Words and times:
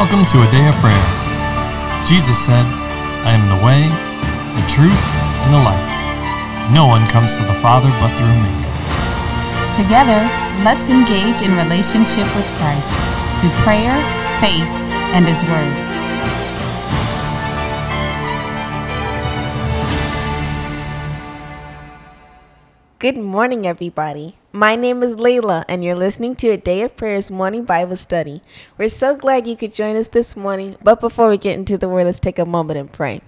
Welcome 0.00 0.24
to 0.32 0.38
a 0.40 0.50
day 0.50 0.66
of 0.66 0.74
prayer. 0.76 1.06
Jesus 2.08 2.38
said, 2.42 2.64
I 3.28 3.36
am 3.36 3.44
the 3.52 3.60
way, 3.60 3.84
the 4.56 4.64
truth, 4.64 4.96
and 5.44 5.52
the 5.52 5.60
life. 5.60 6.72
No 6.72 6.86
one 6.86 7.06
comes 7.10 7.36
to 7.36 7.44
the 7.44 7.52
Father 7.60 7.90
but 8.00 8.08
through 8.16 8.32
me. 8.32 8.48
Together, 9.76 10.24
let's 10.64 10.88
engage 10.88 11.44
in 11.44 11.52
relationship 11.52 12.24
with 12.34 12.48
Christ 12.56 12.88
through 13.44 13.52
prayer, 13.60 13.92
faith, 14.40 14.64
and 15.12 15.28
His 15.28 15.44
Word. 15.44 15.76
Good 22.98 23.18
morning, 23.18 23.66
everybody. 23.66 24.39
My 24.52 24.74
name 24.74 25.04
is 25.04 25.14
Layla, 25.14 25.64
and 25.68 25.84
you're 25.84 25.94
listening 25.94 26.34
to 26.36 26.48
a 26.48 26.56
Day 26.56 26.82
of 26.82 26.96
Prayers 26.96 27.30
morning 27.30 27.64
Bible 27.64 27.94
study. 27.94 28.42
We're 28.76 28.88
so 28.88 29.14
glad 29.14 29.46
you 29.46 29.54
could 29.54 29.72
join 29.72 29.94
us 29.94 30.08
this 30.08 30.36
morning, 30.36 30.76
but 30.82 30.98
before 31.00 31.28
we 31.28 31.38
get 31.38 31.56
into 31.56 31.78
the 31.78 31.88
Word, 31.88 32.06
let's 32.06 32.18
take 32.18 32.36
a 32.36 32.44
moment 32.44 32.76
and 32.76 32.90
pray. 32.90 33.20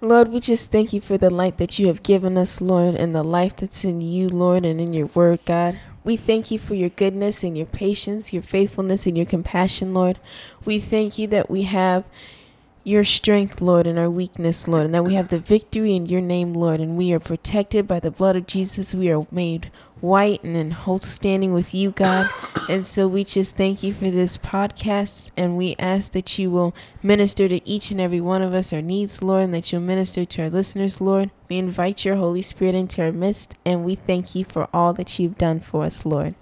Lord, 0.00 0.28
we 0.28 0.40
just 0.40 0.72
thank 0.72 0.94
you 0.94 1.02
for 1.02 1.18
the 1.18 1.28
light 1.28 1.58
that 1.58 1.78
you 1.78 1.88
have 1.88 2.02
given 2.02 2.38
us, 2.38 2.62
Lord, 2.62 2.94
and 2.94 3.14
the 3.14 3.22
life 3.22 3.56
that's 3.56 3.84
in 3.84 4.00
you, 4.00 4.30
Lord, 4.30 4.64
and 4.64 4.80
in 4.80 4.94
your 4.94 5.08
Word, 5.08 5.40
God. 5.44 5.78
We 6.02 6.16
thank 6.16 6.50
you 6.50 6.58
for 6.58 6.74
your 6.74 6.88
goodness 6.88 7.44
and 7.44 7.54
your 7.54 7.66
patience, 7.66 8.32
your 8.32 8.42
faithfulness, 8.42 9.06
and 9.06 9.14
your 9.14 9.26
compassion, 9.26 9.92
Lord. 9.92 10.18
We 10.64 10.80
thank 10.80 11.18
you 11.18 11.26
that 11.26 11.50
we 11.50 11.64
have 11.64 12.04
your 12.86 13.02
strength, 13.02 13.60
Lord, 13.60 13.84
and 13.84 13.98
our 13.98 14.08
weakness, 14.08 14.68
Lord, 14.68 14.84
and 14.84 14.94
that 14.94 15.04
we 15.04 15.14
have 15.14 15.26
the 15.26 15.40
victory 15.40 15.96
in 15.96 16.06
your 16.06 16.20
name, 16.20 16.54
Lord, 16.54 16.78
and 16.78 16.96
we 16.96 17.12
are 17.12 17.18
protected 17.18 17.88
by 17.88 17.98
the 17.98 18.12
blood 18.12 18.36
of 18.36 18.46
Jesus. 18.46 18.94
We 18.94 19.10
are 19.10 19.26
made 19.32 19.72
white 20.00 20.44
and 20.44 20.56
in 20.56 20.70
whole 20.70 21.00
standing 21.00 21.52
with 21.52 21.74
you, 21.74 21.90
God. 21.90 22.30
And 22.68 22.84
so 22.84 23.06
we 23.06 23.22
just 23.22 23.56
thank 23.56 23.84
you 23.84 23.94
for 23.94 24.10
this 24.10 24.36
podcast, 24.36 25.30
and 25.36 25.56
we 25.56 25.76
ask 25.78 26.12
that 26.12 26.36
you 26.36 26.50
will 26.50 26.74
minister 27.00 27.48
to 27.48 27.68
each 27.68 27.92
and 27.92 28.00
every 28.00 28.20
one 28.20 28.42
of 28.42 28.54
us 28.54 28.72
our 28.72 28.82
needs, 28.82 29.22
Lord, 29.22 29.44
and 29.44 29.54
that 29.54 29.70
you'll 29.70 29.82
minister 29.82 30.24
to 30.24 30.42
our 30.42 30.50
listeners, 30.50 31.00
Lord. 31.00 31.30
We 31.48 31.58
invite 31.58 32.04
your 32.04 32.16
Holy 32.16 32.42
Spirit 32.42 32.74
into 32.74 33.02
our 33.02 33.12
midst, 33.12 33.54
and 33.64 33.84
we 33.84 33.94
thank 33.94 34.34
you 34.34 34.44
for 34.44 34.68
all 34.72 34.92
that 34.94 35.16
you've 35.20 35.38
done 35.38 35.60
for 35.60 35.84
us, 35.84 36.04
Lord. 36.04 36.34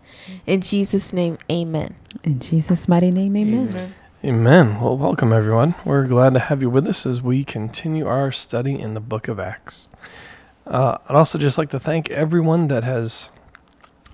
In 0.46 0.62
Jesus' 0.62 1.12
name, 1.12 1.36
amen. 1.50 1.96
In 2.22 2.40
Jesus' 2.40 2.88
mighty 2.88 3.10
name, 3.10 3.36
amen. 3.36 3.68
amen. 3.68 3.94
Amen. 4.24 4.80
Well, 4.80 4.96
welcome 4.96 5.34
everyone. 5.34 5.74
We're 5.84 6.06
glad 6.06 6.32
to 6.32 6.40
have 6.40 6.62
you 6.62 6.70
with 6.70 6.86
us 6.86 7.04
as 7.04 7.20
we 7.20 7.44
continue 7.44 8.06
our 8.06 8.32
study 8.32 8.80
in 8.80 8.94
the 8.94 9.00
book 9.00 9.28
of 9.28 9.38
Acts. 9.38 9.90
Uh, 10.66 10.96
I'd 11.06 11.14
also 11.14 11.38
just 11.38 11.58
like 11.58 11.68
to 11.70 11.78
thank 11.78 12.08
everyone 12.08 12.68
that 12.68 12.84
has 12.84 13.28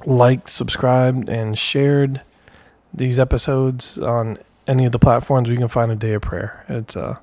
liked, 0.05 0.49
subscribed, 0.49 1.29
and 1.29 1.57
shared 1.57 2.23
these 2.93 3.21
episodes 3.21 3.99
on 3.99 4.39
any 4.67 4.85
of 4.85 4.91
the 4.91 4.99
platforms 4.99 5.49
we 5.49 5.57
can 5.57 5.69
find 5.69 5.93
a 5.93 5.95
day 5.95 6.15
of 6.15 6.23
prayer. 6.23 6.65
It's 6.69 6.97
uh, 6.97 7.19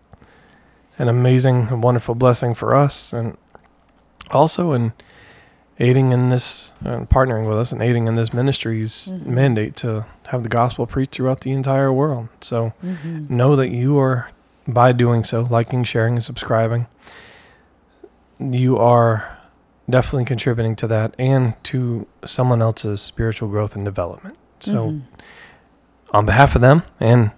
an 0.97 1.09
amazing, 1.09 1.81
wonderful 1.81 2.15
blessing 2.15 2.53
for 2.53 2.73
us, 2.73 3.11
and 3.11 3.35
also 4.31 4.71
in 4.71 4.93
aiding 5.79 6.11
in 6.11 6.29
this 6.29 6.71
and 6.83 7.07
partnering 7.09 7.47
with 7.47 7.57
us 7.57 7.71
and 7.71 7.81
aiding 7.81 8.07
in 8.07 8.15
this 8.15 8.33
ministry's 8.33 9.13
Mhm. 9.13 9.25
mandate 9.27 9.75
to 9.77 10.05
have 10.27 10.43
the 10.43 10.49
gospel 10.49 10.85
preached 10.87 11.15
throughout 11.15 11.41
the 11.41 11.51
entire 11.51 11.93
world. 11.93 12.29
So 12.41 12.73
Mhm. 12.83 13.29
know 13.29 13.55
that 13.55 13.69
you 13.69 13.97
are, 13.99 14.29
by 14.67 14.91
doing 14.91 15.23
so, 15.23 15.41
liking, 15.49 15.83
sharing, 15.83 16.15
and 16.15 16.23
subscribing, 16.23 16.87
you 18.39 18.77
are 18.77 19.25
definitely 19.89 20.25
contributing 20.25 20.75
to 20.77 20.87
that 20.87 21.15
and 21.17 21.53
to 21.63 22.07
someone 22.25 22.61
else's 22.61 23.01
spiritual 23.01 23.47
growth 23.49 23.75
and 23.75 23.85
development. 23.85 24.35
So, 24.59 24.87
Mhm. 24.89 25.01
on 26.11 26.25
behalf 26.25 26.55
of 26.55 26.61
them 26.61 26.83
and 26.99 27.31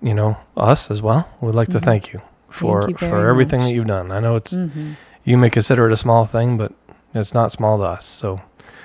you 0.00 0.14
know 0.14 0.36
us 0.56 0.90
as 0.90 1.02
well, 1.02 1.28
we'd 1.40 1.54
like 1.54 1.68
to 1.68 1.78
Mhm. 1.80 1.84
thank 1.84 2.12
you 2.12 2.20
for 2.48 2.88
you 2.88 2.96
for 2.96 3.28
everything 3.28 3.60
much. 3.60 3.68
that 3.70 3.74
you've 3.74 3.86
done. 3.86 4.12
I 4.12 4.20
know 4.20 4.36
it's 4.36 4.54
Mhm. 4.54 4.94
you 5.24 5.36
may 5.36 5.50
consider 5.50 5.86
it 5.86 5.92
a 5.92 5.96
small 5.96 6.24
thing, 6.24 6.56
but 6.56 6.72
it's 7.14 7.34
not 7.34 7.50
small 7.52 7.78
to 7.78 7.84
us. 7.84 8.04
So, 8.04 8.40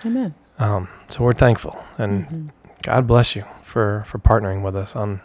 Amen. 0.05 0.33
um, 0.59 0.87
so 1.09 1.23
we're 1.23 1.33
thankful 1.33 1.77
and 1.97 2.27
Mhm. 2.27 2.49
God 2.83 3.07
bless 3.07 3.35
you 3.35 3.45
for 3.61 4.03
for 4.05 4.19
partnering 4.19 4.61
with 4.61 4.75
us 4.75 4.95
on 4.95 5.21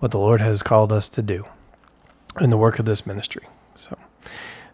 what 0.00 0.10
the 0.10 0.18
Lord 0.18 0.40
has 0.40 0.62
called 0.62 0.92
us 0.92 1.08
to 1.10 1.22
do 1.22 1.44
in 2.40 2.50
the 2.50 2.56
work 2.56 2.78
of 2.78 2.84
this 2.86 3.06
ministry. 3.06 3.42
So, 3.76 3.96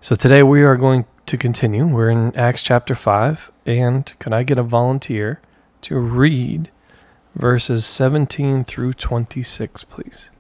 so 0.01 0.15
today 0.15 0.43
we 0.43 0.63
are 0.63 0.77
going 0.77 1.07
to 1.27 1.37
continue. 1.39 1.87
We're 1.87 2.11
in 2.11 2.37
Acts 2.37 2.63
chapter 2.63 2.95
five, 2.95 3.51
and 3.67 4.13
can 4.19 4.33
I 4.33 4.43
get 4.43 4.59
a 4.59 4.63
volunteer 4.63 5.41
to 5.83 5.99
read 5.99 6.71
verses 7.35 7.85
seventeen 7.87 8.65
through 8.65 8.93
twenty 8.95 9.43
six, 9.43 9.85
please? 9.85 10.31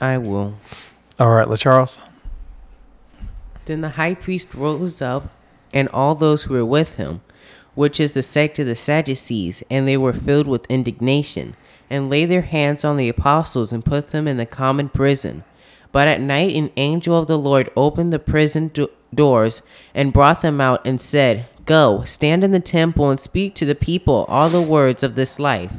I 0.00 0.18
will. 0.18 0.54
All 1.18 1.30
right, 1.30 1.48
LaCharles. 1.48 1.98
Then 3.66 3.80
the 3.80 3.90
high 3.90 4.14
priest 4.14 4.54
rose 4.54 5.02
up, 5.02 5.28
and 5.72 5.88
all 5.90 6.14
those 6.14 6.44
who 6.44 6.54
were 6.54 6.64
with 6.64 6.96
him, 6.96 7.20
which 7.74 8.00
is 8.00 8.12
the 8.12 8.22
sect 8.22 8.58
of 8.58 8.66
the 8.66 8.76
Sadducees, 8.76 9.62
and 9.70 9.86
they 9.86 9.96
were 9.96 10.12
filled 10.12 10.48
with 10.48 10.66
indignation, 10.68 11.54
and 11.88 12.10
laid 12.10 12.26
their 12.26 12.42
hands 12.42 12.84
on 12.84 12.96
the 12.96 13.08
apostles 13.08 13.72
and 13.72 13.84
put 13.84 14.10
them 14.10 14.26
in 14.26 14.36
the 14.36 14.46
common 14.46 14.88
prison. 14.88 15.44
But 15.92 16.08
at 16.08 16.20
night 16.20 16.54
an 16.54 16.70
angel 16.76 17.18
of 17.18 17.26
the 17.26 17.38
Lord 17.38 17.70
opened 17.76 18.12
the 18.12 18.18
prison 18.18 18.68
do- 18.68 18.90
doors 19.14 19.62
and 19.94 20.12
brought 20.12 20.42
them 20.42 20.60
out 20.60 20.86
and 20.86 21.00
said, 21.00 21.46
Go, 21.64 22.02
stand 22.04 22.44
in 22.44 22.50
the 22.50 22.60
temple 22.60 23.10
and 23.10 23.20
speak 23.20 23.54
to 23.56 23.66
the 23.66 23.74
people 23.74 24.24
all 24.28 24.48
the 24.48 24.62
words 24.62 25.02
of 25.02 25.14
this 25.14 25.38
life. 25.38 25.72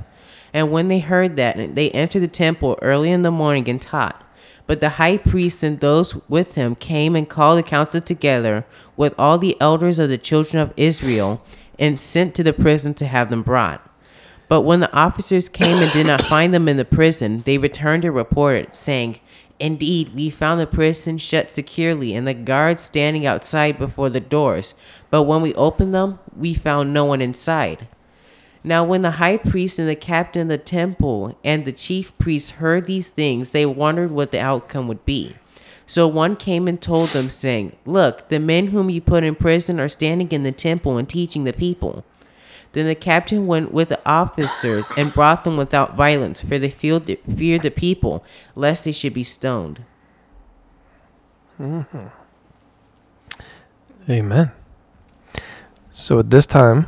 And 0.53 0.71
when 0.71 0.87
they 0.87 0.99
heard 0.99 1.35
that, 1.35 1.75
they 1.75 1.91
entered 1.91 2.21
the 2.21 2.27
temple 2.27 2.77
early 2.81 3.11
in 3.11 3.21
the 3.21 3.31
morning 3.31 3.69
and 3.69 3.81
taught. 3.81 4.23
But 4.69 4.81
the 4.81 4.89
high 4.89 5.17
priest 5.17 5.63
and 5.63 5.79
those 5.79 6.13
with 6.29 6.53
him 6.53 6.75
came 6.75 7.15
and 7.15 7.27
called 7.27 7.57
the 7.57 7.63
council 7.63 8.01
together 8.01 8.67
with 8.95 9.15
all 9.17 9.39
the 9.39 9.59
elders 9.59 9.97
of 9.97 10.09
the 10.09 10.17
children 10.19 10.61
of 10.61 10.75
Israel 10.77 11.43
and 11.79 11.99
sent 11.99 12.35
to 12.35 12.43
the 12.43 12.53
prison 12.53 12.93
to 12.93 13.07
have 13.07 13.31
them 13.31 13.41
brought. 13.41 13.81
But 14.47 14.61
when 14.61 14.79
the 14.79 14.93
officers 14.95 15.49
came 15.49 15.81
and 15.81 15.91
did 15.91 16.05
not 16.05 16.21
find 16.27 16.53
them 16.53 16.67
in 16.69 16.77
the 16.77 16.85
prison, 16.85 17.41
they 17.47 17.57
returned 17.57 18.05
and 18.05 18.13
reported, 18.13 18.75
saying, 18.75 19.19
Indeed, 19.59 20.13
we 20.13 20.29
found 20.29 20.59
the 20.59 20.67
prison 20.67 21.17
shut 21.17 21.49
securely 21.49 22.13
and 22.13 22.27
the 22.27 22.35
guards 22.35 22.83
standing 22.83 23.25
outside 23.25 23.79
before 23.79 24.11
the 24.11 24.19
doors. 24.19 24.75
But 25.09 25.23
when 25.23 25.41
we 25.41 25.55
opened 25.55 25.95
them, 25.95 26.19
we 26.37 26.53
found 26.53 26.93
no 26.93 27.05
one 27.05 27.23
inside. 27.23 27.87
Now, 28.69 28.83
when 28.83 29.01
the 29.01 29.17
high 29.17 29.37
priest 29.37 29.79
and 29.79 29.89
the 29.89 29.95
captain 29.95 30.43
of 30.43 30.47
the 30.49 30.59
temple 30.59 31.35
and 31.43 31.65
the 31.65 31.71
chief 31.71 32.15
priests 32.19 32.51
heard 32.51 32.85
these 32.85 33.09
things, 33.09 33.49
they 33.49 33.65
wondered 33.65 34.11
what 34.11 34.29
the 34.29 34.39
outcome 34.39 34.87
would 34.87 35.03
be. 35.05 35.33
So 35.87 36.07
one 36.07 36.35
came 36.35 36.67
and 36.67 36.79
told 36.79 37.09
them, 37.09 37.31
saying, 37.31 37.75
Look, 37.83 38.27
the 38.27 38.39
men 38.39 38.67
whom 38.67 38.91
you 38.91 39.01
put 39.01 39.23
in 39.23 39.33
prison 39.33 39.79
are 39.79 39.89
standing 39.89 40.31
in 40.31 40.43
the 40.43 40.51
temple 40.51 40.99
and 40.99 41.09
teaching 41.09 41.45
the 41.45 41.51
people. 41.51 42.05
Then 42.73 42.85
the 42.85 42.93
captain 42.93 43.47
went 43.47 43.73
with 43.73 43.89
the 43.89 43.99
officers 44.07 44.91
and 44.95 45.11
brought 45.11 45.45
them 45.45 45.57
without 45.57 45.95
violence, 45.97 46.41
for 46.41 46.59
they 46.59 46.69
feared 46.69 47.07
the, 47.07 47.73
people, 47.75 48.23
lest 48.53 48.85
they 48.85 48.91
should 48.91 49.15
be 49.15 49.23
stoned. 49.23 49.83
Mm-hmm. 51.59 52.05
Amen. 54.11 54.51
So 55.91 56.19
at 56.19 56.29
this 56.29 56.45
time, 56.45 56.85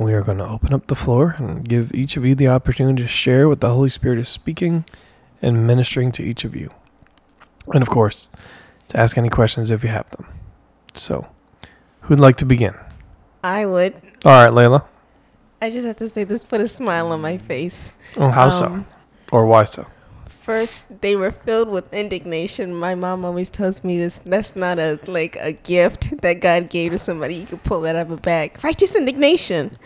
we 0.00 0.14
are 0.14 0.22
going 0.22 0.38
to 0.38 0.46
open 0.48 0.72
up 0.72 0.86
the 0.86 0.94
floor 0.94 1.34
and 1.38 1.68
give 1.68 1.94
each 1.94 2.16
of 2.16 2.24
you 2.24 2.34
the 2.34 2.48
opportunity 2.48 3.02
to 3.02 3.08
share 3.08 3.48
what 3.48 3.60
the 3.60 3.70
Holy 3.70 3.88
Spirit 3.88 4.18
is 4.18 4.28
speaking 4.28 4.84
and 5.42 5.66
ministering 5.66 6.10
to 6.12 6.22
each 6.22 6.44
of 6.44 6.56
you. 6.56 6.70
And 7.72 7.82
of 7.82 7.90
course, 7.90 8.28
to 8.88 8.98
ask 8.98 9.16
any 9.18 9.28
questions 9.28 9.70
if 9.70 9.84
you 9.84 9.90
have 9.90 10.08
them. 10.10 10.26
So, 10.94 11.28
who'd 12.02 12.20
like 12.20 12.36
to 12.36 12.44
begin? 12.44 12.74
I 13.44 13.66
would. 13.66 13.94
All 14.24 14.32
right, 14.32 14.50
Layla. 14.50 14.84
I 15.62 15.70
just 15.70 15.86
have 15.86 15.96
to 15.96 16.08
say 16.08 16.24
this 16.24 16.44
put 16.44 16.60
a 16.60 16.66
smile 16.68 17.12
on 17.12 17.20
my 17.20 17.36
face. 17.38 17.92
Oh, 18.16 18.30
how 18.30 18.48
so? 18.48 18.66
Um, 18.66 18.86
Or 19.30 19.46
why 19.46 19.64
so? 19.64 19.86
First, 20.50 21.00
they 21.00 21.14
were 21.14 21.30
filled 21.30 21.68
with 21.68 21.94
indignation. 21.94 22.74
My 22.74 22.96
mom 22.96 23.24
always 23.24 23.50
tells 23.50 23.84
me 23.84 23.96
this. 23.98 24.18
That's 24.18 24.56
not 24.56 24.80
a 24.80 24.98
like 25.06 25.36
a 25.36 25.52
gift 25.52 26.22
that 26.22 26.40
God 26.40 26.68
gave 26.68 26.90
to 26.90 26.98
somebody. 26.98 27.36
You 27.36 27.46
could 27.46 27.62
pull 27.62 27.82
that 27.82 27.94
out 27.94 28.06
of 28.06 28.10
a 28.10 28.16
bag. 28.16 28.58
Righteous 28.60 28.96
indignation. 28.96 29.76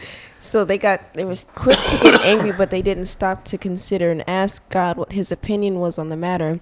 So 0.41 0.65
they 0.65 0.79
got 0.79 1.13
they 1.13 1.27
was 1.27 1.45
quick 1.55 1.79
to 1.79 1.99
get 1.99 2.19
angry, 2.23 2.51
but 2.51 2.71
they 2.71 2.81
didn't 2.81 3.07
stop 3.07 3.45
to 3.45 3.59
consider 3.59 4.11
and 4.11 4.27
ask 4.27 4.67
God 4.71 4.97
what 4.97 5.13
His 5.13 5.31
opinion 5.31 5.81
was 5.81 5.99
on 5.99 6.09
the 6.09 6.17
matter, 6.17 6.61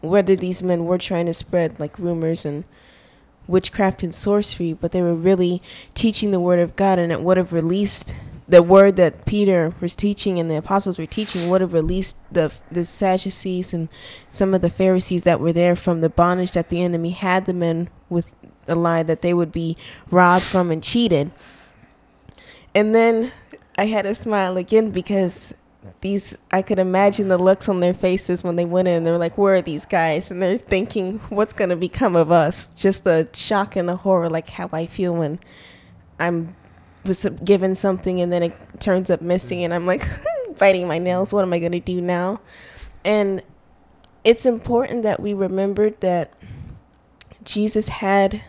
whether 0.00 0.34
these 0.34 0.60
men 0.60 0.84
were 0.84 0.98
trying 0.98 1.26
to 1.26 1.34
spread 1.34 1.78
like 1.78 1.96
rumors 2.00 2.44
and 2.44 2.64
witchcraft 3.46 4.02
and 4.02 4.12
sorcery, 4.12 4.72
but 4.72 4.90
they 4.90 5.02
were 5.02 5.14
really 5.14 5.62
teaching 5.94 6.32
the 6.32 6.40
word 6.40 6.58
of 6.58 6.74
God, 6.74 6.98
and 6.98 7.12
it 7.12 7.20
would 7.20 7.36
have 7.36 7.52
released 7.52 8.12
the 8.50 8.62
word 8.64 8.96
that 8.96 9.26
Peter 9.26 9.72
was 9.80 9.94
teaching 9.94 10.40
and 10.40 10.50
the 10.50 10.56
apostles 10.56 10.98
were 10.98 11.06
teaching 11.06 11.48
would 11.48 11.60
have 11.60 11.72
released 11.72 12.16
the 12.32 12.52
the 12.70 12.84
Sadducees 12.84 13.72
and 13.72 13.88
some 14.32 14.54
of 14.54 14.60
the 14.60 14.68
Pharisees 14.68 15.22
that 15.22 15.38
were 15.38 15.52
there 15.52 15.76
from 15.76 16.00
the 16.00 16.08
bondage 16.08 16.52
that 16.52 16.68
the 16.68 16.82
enemy 16.82 17.10
had 17.10 17.46
them 17.46 17.62
in 17.62 17.88
with 18.08 18.32
the 18.66 18.74
lie 18.74 19.04
that 19.04 19.22
they 19.22 19.32
would 19.32 19.52
be 19.52 19.76
robbed 20.10 20.44
from 20.44 20.72
and 20.72 20.82
cheated. 20.82 21.30
And 22.74 22.92
then 22.92 23.30
I 23.78 23.86
had 23.86 24.04
a 24.04 24.14
smile 24.16 24.56
again 24.56 24.90
because 24.90 25.54
these 26.00 26.36
I 26.50 26.60
could 26.62 26.80
imagine 26.80 27.28
the 27.28 27.38
looks 27.38 27.68
on 27.68 27.78
their 27.78 27.94
faces 27.94 28.42
when 28.42 28.56
they 28.56 28.64
went 28.64 28.88
in. 28.88 29.04
They're 29.04 29.16
like, 29.16 29.38
"Where 29.38 29.54
are 29.54 29.62
these 29.62 29.84
guys?" 29.84 30.28
And 30.32 30.42
they're 30.42 30.58
thinking, 30.58 31.20
"What's 31.28 31.52
going 31.52 31.70
to 31.70 31.76
become 31.76 32.16
of 32.16 32.32
us?" 32.32 32.66
Just 32.74 33.04
the 33.04 33.28
shock 33.32 33.76
and 33.76 33.88
the 33.88 33.96
horror, 33.96 34.28
like 34.28 34.50
how 34.50 34.68
I 34.72 34.86
feel 34.86 35.14
when 35.14 35.38
I'm 36.18 36.56
was 37.04 37.24
given 37.44 37.74
something 37.74 38.20
and 38.20 38.32
then 38.32 38.42
it 38.42 38.56
turns 38.80 39.10
up 39.10 39.20
missing, 39.20 39.60
mm. 39.60 39.64
and 39.66 39.74
I'm 39.74 39.86
like 39.86 40.08
biting 40.58 40.86
my 40.86 40.98
nails. 40.98 41.32
What 41.32 41.42
am 41.42 41.52
I 41.52 41.58
going 41.58 41.72
to 41.72 41.80
do 41.80 42.00
now? 42.00 42.40
And 43.04 43.42
it's 44.24 44.44
important 44.44 45.02
that 45.02 45.20
we 45.20 45.32
remembered 45.32 46.00
that 46.00 46.34
Jesus 47.42 47.88
had 47.88 48.42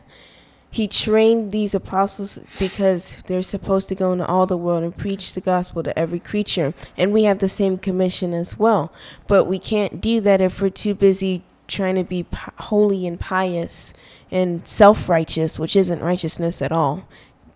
he 0.74 0.88
trained 0.88 1.52
these 1.52 1.76
apostles 1.76 2.40
because 2.58 3.18
they're 3.28 3.42
supposed 3.42 3.90
to 3.90 3.96
go 3.96 4.14
into 4.14 4.26
all 4.26 4.48
the 4.48 4.58
world 4.58 4.84
and 4.84 4.98
preach 4.98 5.34
the 5.34 5.42
gospel 5.42 5.84
to 5.84 5.98
every 6.00 6.20
creature. 6.20 6.74
And 6.96 7.12
we 7.12 7.24
have 7.24 7.40
the 7.40 7.50
same 7.50 7.78
commission 7.78 8.34
as 8.34 8.58
well. 8.58 8.92
But 9.28 9.46
we 9.46 9.60
can't 9.60 10.00
do 10.00 10.22
that 10.22 10.40
if 10.40 10.62
we're 10.62 10.70
too 10.70 10.96
busy 10.96 11.44
trying 11.68 11.96
to 11.96 12.06
be 12.06 12.26
holy 12.58 13.06
and 13.06 13.20
pious 13.20 13.94
and 14.32 14.66
self 14.66 15.10
righteous, 15.10 15.60
which 15.60 15.76
isn't 15.76 16.00
righteousness 16.00 16.62
at 16.62 16.72
all. 16.72 17.06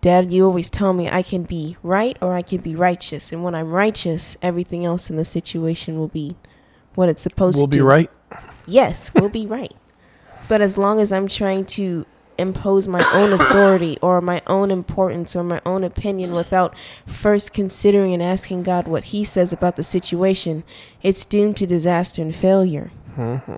Dad, 0.06 0.32
you 0.32 0.44
always 0.44 0.70
tell 0.70 0.92
me 0.92 1.10
I 1.10 1.20
can 1.20 1.42
be 1.42 1.76
right 1.82 2.16
or 2.20 2.34
I 2.34 2.42
can 2.42 2.58
be 2.58 2.76
righteous. 2.76 3.32
And 3.32 3.42
when 3.42 3.56
I'm 3.56 3.72
righteous, 3.72 4.36
everything 4.40 4.84
else 4.84 5.10
in 5.10 5.16
the 5.16 5.24
situation 5.24 5.98
will 5.98 6.06
be 6.06 6.36
what 6.94 7.08
it's 7.08 7.24
supposed 7.24 7.56
to 7.56 7.66
be. 7.66 7.80
We'll 7.80 7.88
be 7.88 7.92
right. 7.92 8.10
Yes, 8.68 9.12
we'll 9.12 9.28
be 9.30 9.46
right. 9.46 9.74
But 10.48 10.60
as 10.60 10.78
long 10.78 11.00
as 11.00 11.10
I'm 11.10 11.26
trying 11.26 11.64
to 11.74 12.06
impose 12.38 12.86
my 12.86 13.04
own 13.12 13.32
authority 13.40 13.98
or 14.00 14.20
my 14.20 14.42
own 14.46 14.70
importance 14.70 15.34
or 15.34 15.42
my 15.42 15.60
own 15.66 15.82
opinion 15.82 16.34
without 16.34 16.72
first 17.04 17.52
considering 17.52 18.14
and 18.14 18.22
asking 18.22 18.62
God 18.62 18.86
what 18.86 19.06
He 19.06 19.24
says 19.24 19.52
about 19.52 19.74
the 19.74 19.82
situation, 19.82 20.62
it's 21.02 21.24
doomed 21.24 21.56
to 21.56 21.66
disaster 21.66 22.22
and 22.22 22.32
failure. 22.32 22.92
Mm-hmm. 23.16 23.56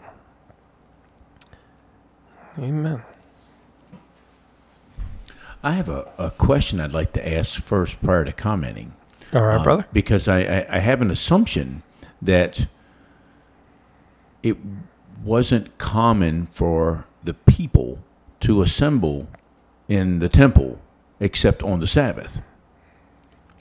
Amen. 2.59 3.03
I 5.69 5.73
have 5.73 5.91
a, 5.91 6.11
a 6.17 6.31
question 6.31 6.81
I'd 6.81 6.95
like 6.95 7.13
to 7.13 7.29
ask 7.39 7.61
first 7.63 8.03
prior 8.03 8.25
to 8.25 8.33
commenting. 8.33 8.95
All 9.35 9.43
right, 9.43 9.61
Uh, 9.61 9.63
brother. 9.63 9.87
Because 9.93 10.27
I, 10.27 10.39
I, 10.41 10.67
I 10.77 10.79
have 10.79 11.03
an 11.03 11.11
assumption 11.11 11.83
that 12.23 12.67
it 14.43 14.57
wasn't 15.23 15.77
common 15.77 16.47
for 16.47 17.07
the 17.23 17.35
people 17.35 18.03
to 18.41 18.63
assemble 18.63 19.29
in 19.89 20.21
the 20.21 20.29
temple 20.31 20.81
except 21.21 21.63
on 21.63 21.81
the 21.81 21.87
Sabbath 21.87 22.41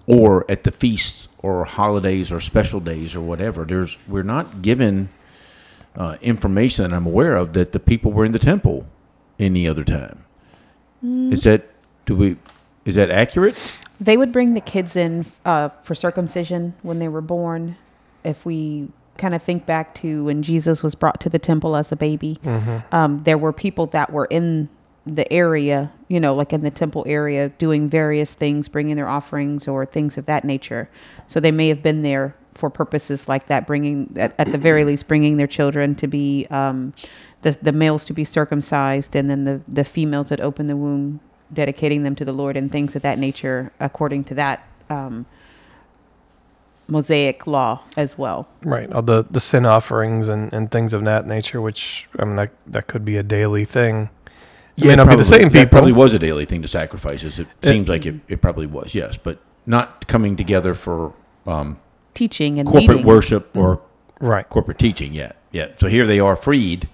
or 0.06 0.50
at 0.50 0.64
the 0.64 0.72
feasts 0.72 1.28
or 1.40 1.66
holidays 1.66 2.32
or 2.32 2.40
special 2.40 2.80
days 2.80 3.16
or 3.16 3.22
whatever. 3.22 3.66
There's 3.66 3.98
we're 4.08 4.24
not 4.24 4.62
given 4.62 5.10
uh, 5.98 6.16
information 6.22 6.90
that 6.90 6.96
I'm 6.96 7.06
aware 7.06 7.36
of 7.36 7.52
that 7.52 7.74
the 7.74 7.82
people 7.82 8.14
were 8.14 8.24
in 8.24 8.32
the 8.32 8.40
temple 8.40 8.86
any 9.38 9.68
other 9.68 9.84
time. 9.84 10.24
Is 11.04 11.44
that 11.44 11.70
do 12.08 12.16
we 12.16 12.38
is 12.86 12.96
that 12.96 13.12
accurate? 13.12 13.56
They 14.00 14.18
would 14.18 14.32
bring 14.32 14.54
the 14.56 14.62
kids 14.62 14.96
in 14.96 15.26
uh, 15.46 15.70
for 15.84 15.94
circumcision 15.94 16.74
when 16.82 16.98
they 17.00 17.08
were 17.10 17.22
born. 17.22 17.76
If 18.24 18.46
we 18.46 18.88
kind 19.18 19.36
of 19.36 19.44
think 19.44 19.66
back 19.66 19.94
to 19.96 20.24
when 20.24 20.42
Jesus 20.42 20.82
was 20.82 20.96
brought 20.96 21.20
to 21.22 21.30
the 21.30 21.40
temple 21.40 21.76
as 21.76 21.92
a 21.92 21.96
baby, 21.96 22.40
um, 22.92 23.20
there 23.20 23.38
were 23.38 23.52
people 23.52 23.88
that 23.88 24.12
were 24.12 24.26
in 24.26 24.70
the 25.06 25.32
area, 25.32 25.92
you 26.08 26.20
know, 26.20 26.34
like 26.36 26.54
in 26.54 26.62
the 26.62 26.72
temple 26.72 27.04
area, 27.08 27.50
doing 27.58 27.90
various 27.90 28.32
things, 28.34 28.70
bringing 28.70 28.96
their 28.96 29.08
offerings 29.10 29.68
or 29.68 29.86
things 29.86 30.18
of 30.18 30.26
that 30.26 30.44
nature. 30.46 30.90
So 31.28 31.40
they 31.40 31.52
may 31.52 31.68
have 31.70 31.82
been 31.82 32.04
there 32.04 32.36
for 32.54 32.70
purposes 32.70 33.28
like 33.28 33.48
that, 33.48 33.68
bringing 33.68 34.14
at, 34.18 34.34
at 34.38 34.52
the 34.52 34.58
very 34.58 34.84
least 34.84 35.08
bringing 35.08 35.38
their 35.38 35.48
children 35.48 35.96
to 35.96 36.08
be 36.08 36.48
um, 36.52 36.94
the 37.42 37.58
the 37.62 37.72
males 37.72 38.06
to 38.06 38.14
be 38.14 38.24
circumcised, 38.24 39.16
and 39.16 39.30
then 39.30 39.44
the 39.46 39.62
the 39.68 39.84
females 39.84 40.30
that 40.30 40.40
open 40.40 40.68
the 40.68 40.76
womb, 40.76 41.20
dedicating 41.54 42.04
them 42.04 42.16
to 42.16 42.26
the 42.26 42.34
Lord, 42.34 42.58
and 42.58 42.72
things 42.72 42.96
of 42.96 43.02
that 43.04 43.18
nature, 43.20 43.72
according 43.80 44.24
to 44.26 44.34
that 44.36 44.66
um, 44.90 45.26
Mosaic 46.88 47.46
law 47.46 47.82
as 47.98 48.18
well. 48.18 48.48
Right. 48.64 48.92
All 48.92 49.02
the, 49.02 49.26
the 49.30 49.40
sin 49.40 49.66
offerings 49.66 50.30
and, 50.30 50.52
and 50.54 50.72
things 50.72 50.94
of 50.94 51.04
that 51.04 51.28
nature, 51.28 51.60
which 51.62 52.08
I 52.18 52.24
mean 52.26 52.36
that 52.38 52.52
that 52.66 52.88
could 52.88 53.04
be 53.04 53.18
a 53.18 53.24
daily 53.24 53.66
thing. 53.66 54.10
It 54.78 54.86
may 54.86 54.94
it 54.94 54.96
not 54.98 55.10
be 55.10 55.16
the 55.16 55.26
same 55.26 55.44
That 55.44 55.52
people. 55.54 55.70
probably 55.70 55.92
was 55.92 56.14
a 56.14 56.20
daily 56.20 56.46
thing 56.46 56.62
to 56.62 56.68
sacrifices. 56.68 57.40
It, 57.40 57.48
It- 57.62 57.68
seems 57.68 57.90
like 57.90 58.06
it, 58.06 58.16
it 58.28 58.42
probably 58.42 58.68
was, 58.68 58.96
yes, 58.96 59.18
but 59.18 59.40
not 59.66 60.08
coming 60.08 60.36
together 60.38 60.74
for 60.74 61.14
um, 61.46 61.78
Teaching 62.14 62.58
and 62.60 62.68
corporate 62.68 62.90
meeting. 62.98 63.06
worship 63.06 63.56
or 63.58 63.82
Right. 64.20 64.48
corporate 64.50 64.80
teaching 64.80 65.14
yet. 65.14 65.36
Yet, 65.52 65.80
so 65.80 65.88
here 65.88 66.06
they 66.08 66.20
are 66.20 66.36
freed, 66.36 66.88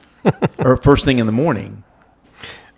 or 0.58 0.76
first 0.76 1.04
thing 1.04 1.18
in 1.18 1.26
the 1.26 1.32
morning, 1.32 1.82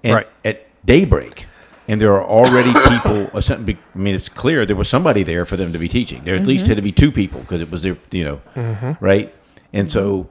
and 0.02 0.14
Right. 0.14 0.28
at 0.44 0.63
daybreak, 0.84 1.46
and 1.88 2.00
there 2.00 2.12
are 2.12 2.25
already 2.25 2.72
people. 2.88 3.31
uh, 3.32 3.40
some- 3.40 3.66
I 3.69 3.98
mean, 3.98 4.14
it's 4.14 4.28
clear 4.28 4.66
there 4.66 4.76
was 4.76 4.88
somebody 4.88 5.22
there 5.22 5.44
for 5.44 5.56
them 5.56 5.72
to 5.72 5.78
be 5.78 5.88
teaching. 5.88 6.25
There 6.25 6.34
at 6.34 6.46
least 6.46 6.64
mm-hmm. 6.64 6.70
had 6.70 6.76
to 6.76 6.82
be 6.82 6.92
two 6.92 7.12
people 7.12 7.40
because 7.40 7.60
it 7.60 7.70
was 7.70 7.82
their, 7.82 7.96
you 8.10 8.25
know, 8.25 8.40
mm-hmm. 8.54 9.04
right. 9.04 9.34
And 9.72 9.90
so 9.90 10.28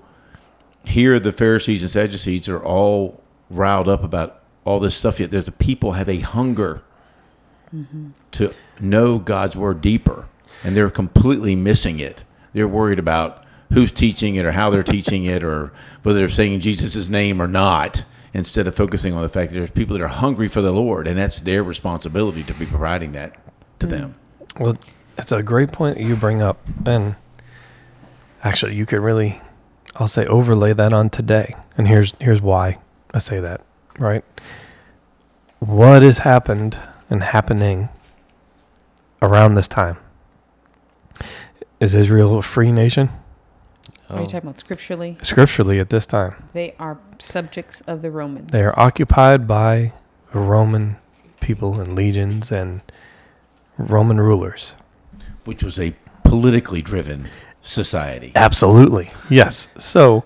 here 0.85 1.19
the 1.19 1.31
Pharisees 1.31 1.81
and 1.81 1.91
Sadducees 1.91 2.47
are 2.50 2.63
all 2.63 3.21
riled 3.50 3.88
up 3.88 4.03
about 4.03 4.41
all 4.65 4.79
this 4.79 4.95
stuff. 4.95 5.19
Yet 5.19 5.31
there's 5.31 5.45
the 5.45 5.51
people 5.51 5.94
have 5.94 6.09
a 6.09 6.19
hunger 6.19 6.81
mm-hmm. 7.73 8.09
to 8.31 8.53
know 8.79 9.19
God's 9.19 9.56
word 9.56 9.81
deeper, 9.81 10.27
and 10.63 10.75
they're 10.75 10.89
completely 10.89 11.56
missing 11.56 11.99
it. 11.99 12.23
They're 12.53 12.67
worried 12.67 12.99
about 12.99 13.44
who's 13.73 13.91
teaching 13.91 14.35
it 14.35 14.45
or 14.45 14.51
how 14.51 14.69
they're 14.69 14.83
teaching 14.83 15.25
it 15.25 15.44
or 15.44 15.73
whether 16.03 16.19
they're 16.19 16.29
saying 16.29 16.59
Jesus' 16.59 17.09
name 17.09 17.41
or 17.41 17.47
not, 17.47 18.06
instead 18.33 18.68
of 18.68 18.75
focusing 18.75 19.13
on 19.13 19.21
the 19.21 19.30
fact 19.30 19.51
that 19.51 19.57
there's 19.57 19.69
people 19.69 19.97
that 19.97 20.03
are 20.03 20.07
hungry 20.07 20.47
for 20.47 20.62
the 20.62 20.74
Lord, 20.74 21.07
and 21.07 21.18
that's 21.18 21.41
their 21.41 21.63
responsibility 21.63 22.44
to 22.44 22.53
be 22.53 22.65
providing 22.65 23.12
that 23.13 23.35
to 23.80 23.88
them. 23.88 24.15
Well, 24.59 24.75
that's 25.15 25.31
a 25.31 25.44
great 25.44 25.71
point 25.71 25.97
that 25.97 26.03
you 26.03 26.15
bring 26.15 26.41
up, 26.41 26.59
and 26.85 27.15
actually, 28.44 28.75
you 28.75 28.85
could 28.85 29.00
really, 29.00 29.39
I'll 29.95 30.07
say, 30.07 30.25
overlay 30.25 30.74
that 30.74 30.94
on 30.94 31.09
today. 31.09 31.56
And 31.77 31.88
here's 31.88 32.13
here's 32.19 32.41
why 32.41 32.80
I 33.13 33.19
say 33.19 33.39
that. 33.39 33.62
Right. 34.00 34.24
What 35.59 36.03
has 36.03 36.19
happened 36.19 36.80
and 37.09 37.24
happening 37.24 37.90
around 39.21 39.54
this 39.54 39.68
time? 39.68 39.97
Is 41.80 41.95
Israel 41.95 42.40
a 42.40 42.42
free 42.42 42.71
nation? 42.71 43.09
Are 44.10 44.18
you 44.18 44.24
oh. 44.24 44.26
talking 44.26 44.50
about 44.50 44.60
scripturally? 44.60 45.18
Scripturally, 45.22 45.80
at 45.80 45.90
this 45.90 46.06
time, 46.06 46.50
They 46.54 46.76
are 46.78 47.00
subjects 47.19 47.81
of 47.81 48.02
the 48.02 48.12
Romans. 48.12 48.52
they 48.52 48.62
are 48.62 48.78
occupied 48.80 49.48
by 49.48 49.94
Roman 50.33 50.98
people 51.40 51.80
and 51.80 51.95
legions 51.95 52.52
and 52.52 52.81
Roman 53.78 54.19
rulers. 54.19 54.76
Which 55.45 55.64
was 55.64 55.80
a 55.80 55.95
politically 56.24 56.81
driven 56.81 57.30
society. 57.62 58.31
Absolutely, 58.36 59.12
yes. 59.30 59.68
So, 59.78 60.24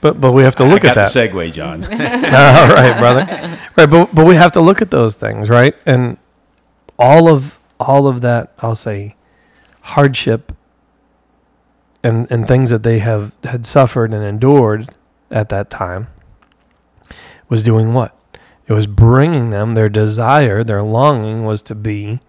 but 0.00 0.20
but 0.20 0.32
we 0.32 0.42
have 0.42 0.54
to 0.56 0.64
look 0.64 0.84
I 0.84 0.88
at 0.88 0.94
got 0.94 1.12
that. 1.12 1.12
the 1.12 1.28
segue, 1.28 1.52
John. 1.52 1.84
All 1.84 1.90
right, 1.90 2.98
brother. 2.98 3.58
Right, 3.76 3.88
but 3.88 4.14
but 4.14 4.26
we 4.26 4.34
have 4.34 4.52
to 4.52 4.60
look 4.60 4.82
at 4.82 4.90
those 4.90 5.14
things, 5.14 5.48
right? 5.48 5.74
And 5.86 6.18
all 6.98 7.28
of 7.28 7.58
all 7.78 8.06
of 8.06 8.20
that, 8.20 8.52
I'll 8.58 8.74
say, 8.76 9.16
hardship 9.80 10.52
and 12.02 12.30
and 12.30 12.46
things 12.46 12.70
that 12.70 12.82
they 12.82 12.98
have 13.00 13.32
had 13.44 13.66
suffered 13.66 14.12
and 14.12 14.24
endured 14.24 14.94
at 15.30 15.48
that 15.50 15.70
time 15.70 16.08
was 17.48 17.62
doing 17.62 17.92
what? 17.92 18.16
It 18.66 18.72
was 18.72 18.86
bringing 18.86 19.50
them 19.50 19.74
their 19.74 19.88
desire, 19.88 20.62
their 20.62 20.82
longing 20.82 21.44
was 21.44 21.60
to 21.62 21.74
be 21.74 22.20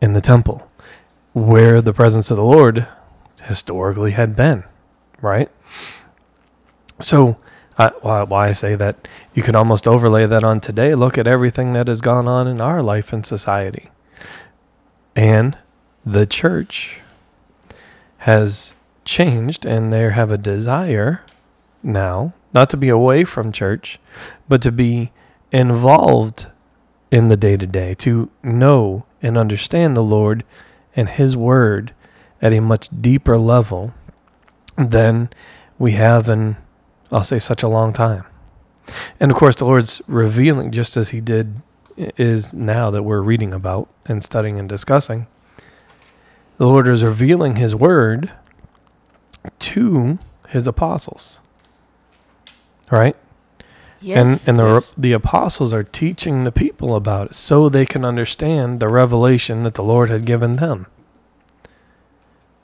in 0.00 0.12
the 0.12 0.20
temple, 0.20 0.68
where 1.32 1.80
the 1.80 1.92
presence 1.92 2.30
of 2.30 2.36
the 2.36 2.42
Lord 2.42 2.86
historically 3.44 4.10
had 4.10 4.34
been, 4.34 4.64
right? 5.22 5.48
So, 7.00 7.38
why, 7.76 8.22
why 8.24 8.48
I 8.48 8.52
say 8.52 8.74
that 8.74 9.06
you 9.34 9.42
can 9.42 9.54
almost 9.54 9.86
overlay 9.86 10.26
that 10.26 10.42
on 10.42 10.60
today. 10.60 10.94
Look 10.94 11.16
at 11.16 11.26
everything 11.26 11.74
that 11.74 11.88
has 11.88 12.00
gone 12.00 12.26
on 12.26 12.48
in 12.48 12.60
our 12.60 12.82
life 12.82 13.12
and 13.12 13.24
society. 13.24 13.90
And 15.14 15.56
the 16.04 16.26
church 16.26 17.00
has 18.26 18.74
changed, 19.04 19.64
and 19.64 19.92
they 19.92 20.10
have 20.10 20.32
a 20.32 20.36
desire 20.36 21.22
now 21.80 22.34
not 22.52 22.68
to 22.68 22.76
be 22.76 22.88
away 22.88 23.22
from 23.22 23.52
church, 23.52 24.00
but 24.48 24.60
to 24.60 24.72
be 24.72 25.12
involved 25.52 26.48
in 27.12 27.28
the 27.28 27.36
day 27.36 27.56
to 27.56 27.68
day, 27.68 27.94
to 27.94 28.28
know 28.42 29.06
and 29.22 29.38
understand 29.38 29.96
the 29.96 30.02
Lord 30.02 30.42
and 30.96 31.08
His 31.08 31.36
Word 31.36 31.94
at 32.42 32.52
a 32.52 32.58
much 32.58 32.88
deeper 33.00 33.38
level 33.38 33.94
than 34.76 35.30
we 35.78 35.92
have 35.92 36.28
in, 36.28 36.56
I'll 37.12 37.22
say, 37.22 37.38
such 37.38 37.62
a 37.62 37.68
long 37.68 37.92
time. 37.92 38.24
And 39.20 39.30
of 39.30 39.36
course, 39.36 39.54
the 39.54 39.66
Lord's 39.66 40.02
revealing, 40.08 40.72
just 40.72 40.96
as 40.96 41.10
He 41.10 41.20
did, 41.20 41.62
is 41.96 42.52
now 42.52 42.90
that 42.90 43.04
we're 43.04 43.20
reading 43.20 43.54
about 43.54 43.88
and 44.04 44.24
studying 44.24 44.58
and 44.58 44.68
discussing. 44.68 45.28
The 46.58 46.66
Lord 46.66 46.88
is 46.88 47.02
revealing 47.02 47.56
his 47.56 47.74
word 47.74 48.32
to 49.58 50.18
his 50.48 50.66
apostles. 50.66 51.40
Right? 52.90 53.16
Yes. 54.00 54.46
And 54.46 54.48
and 54.48 54.58
the 54.58 54.86
the 54.96 55.12
apostles 55.12 55.72
are 55.72 55.82
teaching 55.82 56.44
the 56.44 56.52
people 56.52 56.94
about 56.94 57.30
it 57.30 57.34
so 57.34 57.68
they 57.68 57.86
can 57.86 58.04
understand 58.04 58.78
the 58.78 58.88
revelation 58.88 59.62
that 59.62 59.74
the 59.74 59.82
Lord 59.82 60.10
had 60.10 60.24
given 60.24 60.56
them. 60.56 60.86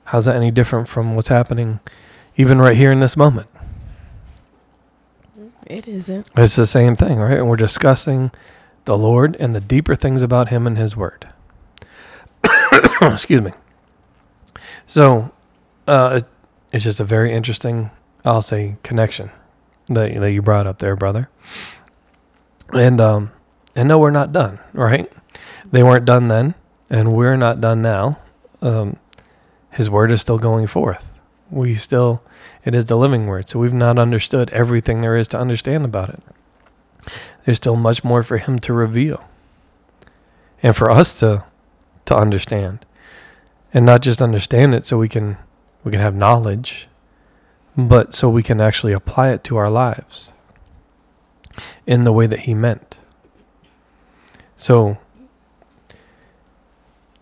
How's 0.06 0.26
that 0.26 0.36
any 0.36 0.50
different 0.50 0.88
from 0.88 1.16
what's 1.16 1.28
happening 1.28 1.80
even 2.36 2.58
right 2.58 2.76
here 2.76 2.92
in 2.92 3.00
this 3.00 3.16
moment? 3.16 3.48
it 5.72 5.88
isn't. 5.88 6.28
It's 6.36 6.56
the 6.56 6.66
same 6.66 6.94
thing, 6.94 7.18
right? 7.18 7.38
And 7.38 7.48
we're 7.48 7.56
discussing 7.56 8.30
the 8.84 8.96
Lord 8.98 9.36
and 9.40 9.54
the 9.54 9.60
deeper 9.60 9.94
things 9.94 10.22
about 10.22 10.48
him 10.48 10.66
and 10.66 10.76
his 10.76 10.96
word. 10.96 11.28
Excuse 13.00 13.40
me. 13.40 13.52
So, 14.86 15.32
uh, 15.86 16.20
it, 16.20 16.24
it's 16.72 16.84
just 16.84 17.00
a 17.00 17.04
very 17.04 17.32
interesting, 17.32 17.90
I'll 18.24 18.42
say, 18.42 18.76
connection 18.82 19.30
that 19.88 20.14
that 20.14 20.32
you 20.32 20.42
brought 20.42 20.66
up 20.66 20.78
there, 20.78 20.96
brother. 20.96 21.28
And 22.72 23.00
um, 23.00 23.32
and 23.74 23.88
no, 23.88 23.98
we're 23.98 24.10
not 24.10 24.32
done, 24.32 24.58
right? 24.72 25.10
They 25.70 25.82
weren't 25.82 26.04
done 26.04 26.28
then, 26.28 26.54
and 26.90 27.14
we're 27.14 27.36
not 27.36 27.60
done 27.60 27.82
now. 27.82 28.18
Um, 28.60 28.96
his 29.70 29.88
word 29.90 30.12
is 30.12 30.20
still 30.20 30.38
going 30.38 30.66
forth. 30.66 31.12
We 31.50 31.74
still, 31.74 32.22
it 32.64 32.74
is 32.74 32.86
the 32.86 32.96
living 32.96 33.26
word. 33.26 33.50
So 33.50 33.58
we've 33.58 33.72
not 33.74 33.98
understood 33.98 34.50
everything 34.50 35.00
there 35.00 35.16
is 35.16 35.28
to 35.28 35.38
understand 35.38 35.84
about 35.84 36.10
it. 36.10 36.22
There's 37.44 37.58
still 37.58 37.76
much 37.76 38.04
more 38.04 38.22
for 38.22 38.38
him 38.38 38.58
to 38.60 38.72
reveal, 38.72 39.24
and 40.62 40.76
for 40.76 40.90
us 40.90 41.14
to 41.20 41.44
to 42.04 42.16
understand, 42.16 42.84
and 43.72 43.86
not 43.86 44.02
just 44.02 44.20
understand 44.20 44.74
it 44.74 44.84
so 44.84 44.98
we 44.98 45.08
can 45.08 45.38
we 45.84 45.90
can 45.90 46.00
have 46.00 46.14
knowledge, 46.14 46.88
but 47.76 48.14
so 48.14 48.28
we 48.28 48.42
can 48.42 48.60
actually 48.60 48.92
apply 48.92 49.30
it 49.30 49.42
to 49.44 49.56
our 49.56 49.70
lives 49.70 50.32
in 51.86 52.04
the 52.04 52.12
way 52.12 52.26
that 52.26 52.40
he 52.40 52.54
meant. 52.54 52.98
So 54.56 54.98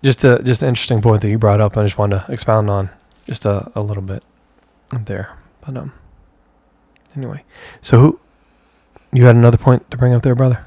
just 0.03 0.25
a 0.25 0.43
just 0.43 0.63
an 0.63 0.69
interesting 0.69 1.01
point 1.01 1.23
that 1.23 1.29
you 1.29 1.39
brought 1.39 1.61
up 1.61 1.77
I 1.77 1.85
just 1.85 1.99
wanted 1.99 2.25
to 2.25 2.33
expound 2.33 2.71
on 2.71 2.91
just 3.27 3.45
a, 3.45 3.71
a 3.75 3.83
little 3.83 4.03
bit 4.03 4.25
there. 4.93 5.37
But 5.61 5.77
um 5.77 5.93
anyway. 7.17 7.45
So 7.81 8.01
who 8.01 8.21
you 9.13 9.25
had 9.25 9.37
another 9.37 9.59
point 9.59 9.91
to 9.91 9.97
bring 9.97 10.13
up 10.13 10.23
there, 10.23 10.35
brother? 10.35 10.65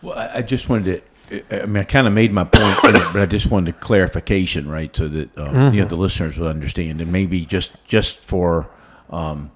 Well, 0.00 0.18
I, 0.18 0.38
I 0.38 0.42
just 0.42 0.68
wanted 0.68 0.84
to. 0.84 1.11
I 1.50 1.66
mean, 1.66 1.78
I 1.78 1.84
kind 1.84 2.06
of 2.06 2.12
made 2.12 2.32
my 2.32 2.44
point, 2.44 2.78
it, 2.84 3.12
but 3.12 3.22
I 3.22 3.26
just 3.26 3.50
wanted 3.50 3.80
clarification, 3.80 4.68
right, 4.68 4.94
so 4.94 5.08
that 5.08 5.38
um, 5.38 5.72
you 5.72 5.80
know 5.80 5.88
the 5.88 5.96
listeners 5.96 6.36
will 6.36 6.48
understand, 6.48 7.00
and 7.00 7.10
maybe 7.10 7.46
just 7.46 7.70
just 7.86 8.24
for 8.24 8.68
um, 9.10 9.50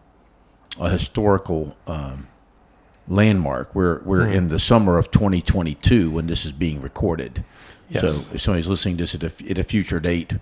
a 0.78 0.88
historical 0.88 1.76
um, 1.86 2.28
landmark, 3.08 3.74
we're 3.74 4.00
we're 4.04 4.26
in 4.26 4.48
the 4.48 4.58
summer 4.58 4.98
of 4.98 5.10
2022 5.10 6.10
when 6.10 6.26
this 6.26 6.44
is 6.44 6.52
being 6.52 6.80
recorded. 6.80 7.44
Yes. 7.88 8.26
So 8.26 8.34
if 8.34 8.40
somebody's 8.40 8.66
listening 8.66 8.96
to 8.96 9.02
this 9.04 9.14
at 9.14 9.22
a, 9.22 9.50
at 9.50 9.58
a 9.58 9.62
future 9.62 10.00
date 10.00 10.32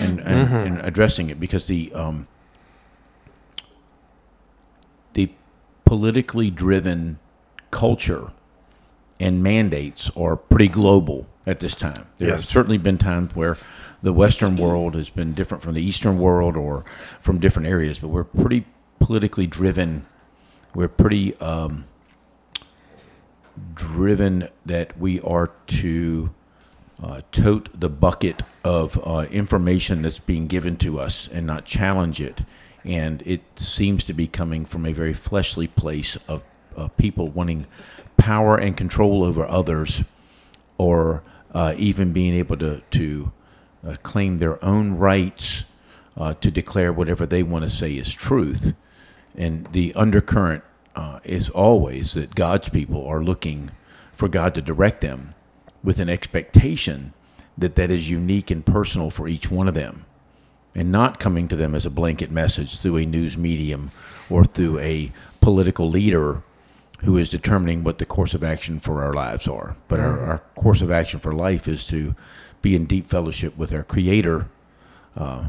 and, 0.00 0.18
and, 0.20 0.52
and 0.52 0.80
addressing 0.80 1.30
it, 1.30 1.38
because 1.38 1.66
the 1.66 1.92
um, 1.92 2.26
the 5.12 5.30
politically 5.84 6.50
driven 6.50 7.18
culture 7.70 8.32
and 9.20 9.42
mandates 9.42 10.10
are 10.16 10.36
pretty 10.36 10.68
global 10.68 11.26
at 11.46 11.60
this 11.60 11.74
time. 11.74 12.06
There 12.18 12.30
have 12.30 12.40
certainly 12.40 12.78
been 12.78 12.98
times 12.98 13.34
where 13.34 13.56
the 14.02 14.12
Western 14.12 14.56
world 14.56 14.94
has 14.94 15.10
been 15.10 15.32
different 15.32 15.62
from 15.62 15.74
the 15.74 15.82
Eastern 15.82 16.18
world 16.18 16.56
or 16.56 16.84
from 17.20 17.38
different 17.38 17.68
areas, 17.68 17.98
but 17.98 18.08
we're 18.08 18.24
pretty 18.24 18.64
politically 19.00 19.46
driven. 19.46 20.06
We're 20.74 20.88
pretty 20.88 21.34
um, 21.40 21.86
driven 23.74 24.48
that 24.66 24.98
we 24.98 25.20
are 25.20 25.50
to 25.66 26.32
uh, 27.02 27.22
tote 27.32 27.68
the 27.78 27.88
bucket 27.88 28.42
of 28.64 29.00
uh, 29.06 29.26
information 29.30 30.02
that's 30.02 30.18
being 30.18 30.46
given 30.46 30.76
to 30.76 31.00
us 31.00 31.28
and 31.32 31.46
not 31.46 31.64
challenge 31.64 32.20
it. 32.20 32.42
And 32.84 33.22
it 33.26 33.42
seems 33.56 34.04
to 34.04 34.12
be 34.12 34.26
coming 34.26 34.64
from 34.64 34.86
a 34.86 34.92
very 34.92 35.12
fleshly 35.12 35.66
place 35.66 36.16
of 36.28 36.44
uh, 36.76 36.88
people 36.88 37.28
wanting 37.28 37.66
power 38.18 38.58
and 38.58 38.76
control 38.76 39.24
over 39.24 39.46
others, 39.46 40.04
or 40.76 41.22
uh, 41.54 41.74
even 41.78 42.12
being 42.12 42.34
able 42.34 42.58
to 42.58 42.82
to 42.90 43.32
uh, 43.86 43.94
claim 44.02 44.38
their 44.38 44.62
own 44.62 44.92
rights 44.98 45.64
uh, 46.16 46.34
to 46.34 46.50
declare 46.50 46.92
whatever 46.92 47.24
they 47.24 47.42
want 47.42 47.64
to 47.64 47.70
say 47.70 47.92
is 47.92 48.12
truth. 48.12 48.74
And 49.34 49.66
the 49.72 49.94
undercurrent 49.94 50.64
uh, 50.96 51.20
is 51.24 51.48
always 51.50 52.14
that 52.14 52.34
God's 52.34 52.68
people 52.68 53.06
are 53.06 53.22
looking 53.22 53.70
for 54.12 54.28
God 54.28 54.54
to 54.56 54.62
direct 54.62 55.00
them 55.00 55.34
with 55.82 56.00
an 56.00 56.08
expectation 56.08 57.14
that 57.56 57.76
that 57.76 57.90
is 57.90 58.10
unique 58.10 58.50
and 58.50 58.66
personal 58.66 59.10
for 59.10 59.28
each 59.28 59.50
one 59.50 59.68
of 59.68 59.74
them 59.74 60.04
and 60.74 60.92
not 60.92 61.18
coming 61.18 61.48
to 61.48 61.56
them 61.56 61.74
as 61.74 61.86
a 61.86 61.90
blanket 61.90 62.30
message 62.30 62.78
through 62.78 62.96
a 62.96 63.06
news 63.06 63.36
medium 63.36 63.90
or 64.30 64.44
through 64.44 64.78
a 64.78 65.12
political 65.40 65.88
leader 65.88 66.42
who 67.04 67.16
is 67.16 67.30
determining 67.30 67.84
what 67.84 67.98
the 67.98 68.06
course 68.06 68.34
of 68.34 68.42
action 68.42 68.80
for 68.80 69.02
our 69.02 69.12
lives 69.12 69.46
are. 69.46 69.76
But 69.86 70.00
our, 70.00 70.18
our 70.18 70.38
course 70.56 70.82
of 70.82 70.90
action 70.90 71.20
for 71.20 71.32
life 71.32 71.68
is 71.68 71.86
to 71.88 72.14
be 72.60 72.74
in 72.74 72.86
deep 72.86 73.08
fellowship 73.08 73.56
with 73.56 73.72
our 73.72 73.84
Creator 73.84 74.48
uh, 75.16 75.48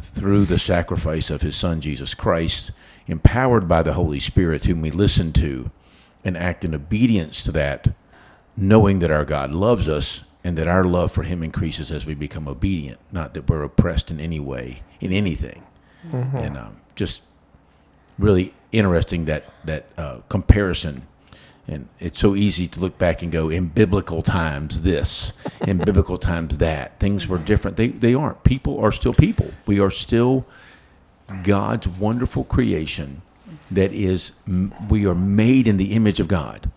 through 0.00 0.46
the 0.46 0.58
sacrifice 0.58 1.30
of 1.30 1.42
His 1.42 1.54
Son, 1.56 1.80
Jesus 1.80 2.14
Christ, 2.14 2.70
empowered 3.06 3.68
by 3.68 3.82
the 3.82 3.92
Holy 3.92 4.20
Spirit, 4.20 4.64
whom 4.64 4.80
we 4.80 4.90
listen 4.90 5.32
to 5.34 5.70
and 6.24 6.36
act 6.36 6.64
in 6.64 6.74
obedience 6.74 7.42
to 7.44 7.52
that, 7.52 7.88
knowing 8.56 8.98
that 9.00 9.10
our 9.10 9.24
God 9.24 9.52
loves 9.52 9.88
us 9.88 10.24
and 10.42 10.56
that 10.56 10.66
our 10.66 10.84
love 10.84 11.12
for 11.12 11.24
Him 11.24 11.42
increases 11.42 11.90
as 11.90 12.06
we 12.06 12.14
become 12.14 12.48
obedient, 12.48 12.98
not 13.12 13.34
that 13.34 13.48
we're 13.50 13.62
oppressed 13.62 14.10
in 14.10 14.18
any 14.18 14.40
way, 14.40 14.82
in 15.00 15.12
anything. 15.12 15.62
And 16.38 16.56
um, 16.56 16.76
just 16.94 17.22
really 18.18 18.54
interesting 18.72 19.26
that 19.26 19.44
that 19.64 19.86
uh, 19.96 20.18
comparison. 20.28 21.06
And 21.68 21.88
it's 21.98 22.20
so 22.20 22.36
easy 22.36 22.68
to 22.68 22.78
look 22.78 22.96
back 22.96 23.22
and 23.22 23.32
go, 23.32 23.48
in 23.48 23.66
biblical 23.66 24.22
times, 24.22 24.82
this, 24.82 25.32
in 25.62 25.78
biblical 25.78 26.16
times, 26.16 26.58
that. 26.58 27.00
Things 27.00 27.26
were 27.26 27.38
different. 27.38 27.76
They, 27.76 27.88
they 27.88 28.14
aren't. 28.14 28.44
People 28.44 28.78
are 28.78 28.92
still 28.92 29.12
people. 29.12 29.50
We 29.66 29.80
are 29.80 29.90
still 29.90 30.46
God's 31.42 31.88
wonderful 31.88 32.44
creation 32.44 33.22
that 33.72 33.92
is, 33.92 34.30
we 34.88 35.06
are 35.06 35.14
made 35.14 35.66
in 35.66 35.76
the 35.76 35.92
image 35.92 36.20
of 36.20 36.28
God. 36.28 36.70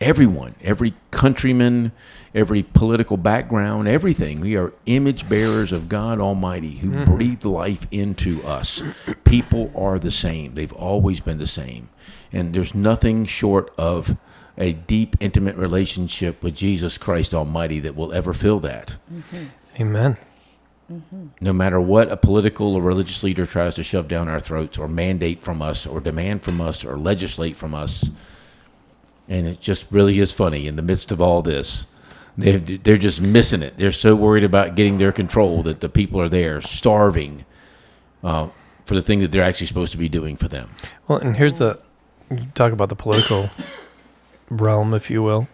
Everyone, 0.00 0.54
every 0.62 0.94
countryman, 1.10 1.90
every 2.32 2.62
political 2.62 3.16
background, 3.16 3.88
everything. 3.88 4.40
We 4.40 4.56
are 4.56 4.72
image 4.86 5.28
bearers 5.28 5.72
of 5.72 5.88
God 5.88 6.20
Almighty 6.20 6.76
who 6.76 6.90
mm-hmm. 6.90 7.16
breathed 7.16 7.44
life 7.44 7.86
into 7.90 8.42
us. 8.44 8.80
People 9.24 9.72
are 9.74 9.98
the 9.98 10.12
same. 10.12 10.54
They've 10.54 10.72
always 10.72 11.18
been 11.18 11.38
the 11.38 11.48
same. 11.48 11.88
And 12.32 12.52
there's 12.52 12.74
nothing 12.74 13.24
short 13.24 13.72
of 13.76 14.16
a 14.58 14.72
deep, 14.72 15.16
intimate 15.20 15.56
relationship 15.56 16.42
with 16.42 16.54
Jesus 16.54 16.98
Christ 16.98 17.34
Almighty 17.34 17.80
that 17.80 17.96
will 17.96 18.12
ever 18.12 18.32
fill 18.32 18.60
that 18.60 18.96
mm-hmm. 19.12 19.46
Amen. 19.80 20.16
Mm-hmm. 20.92 21.26
no 21.40 21.52
matter 21.52 21.80
what 21.80 22.10
a 22.10 22.16
political 22.16 22.74
or 22.74 22.82
religious 22.82 23.22
leader 23.22 23.46
tries 23.46 23.74
to 23.74 23.82
shove 23.82 24.08
down 24.08 24.26
our 24.28 24.40
throats 24.40 24.78
or 24.78 24.88
mandate 24.88 25.42
from 25.44 25.60
us 25.60 25.86
or 25.86 26.00
demand 26.00 26.42
from 26.42 26.60
us 26.60 26.84
or 26.84 26.98
legislate 26.98 27.56
from 27.56 27.74
us. 27.74 28.10
And 29.28 29.46
it 29.46 29.60
just 29.60 29.86
really 29.90 30.18
is 30.20 30.32
funny 30.32 30.66
in 30.66 30.76
the 30.76 30.82
midst 30.82 31.12
of 31.12 31.20
all 31.20 31.42
this. 31.42 31.86
They're, 32.36 32.58
they're 32.58 32.96
just 32.96 33.20
missing 33.20 33.62
it. 33.62 33.76
They're 33.76 33.92
so 33.92 34.14
worried 34.14 34.44
about 34.44 34.74
getting 34.74 34.96
their 34.96 35.12
control 35.12 35.62
that 35.64 35.80
the 35.80 35.88
people 35.88 36.20
are 36.20 36.28
there 36.28 36.60
starving 36.60 37.44
uh, 38.22 38.48
for 38.84 38.94
the 38.94 39.02
thing 39.02 39.18
that 39.18 39.32
they're 39.32 39.42
actually 39.42 39.66
supposed 39.66 39.92
to 39.92 39.98
be 39.98 40.08
doing 40.08 40.36
for 40.36 40.48
them. 40.48 40.70
Well, 41.06 41.18
and 41.18 41.36
here's 41.36 41.54
the 41.54 41.78
talk 42.54 42.72
about 42.72 42.88
the 42.88 42.96
political 42.96 43.50
realm, 44.48 44.94
if 44.94 45.10
you 45.10 45.22
will. 45.22 45.48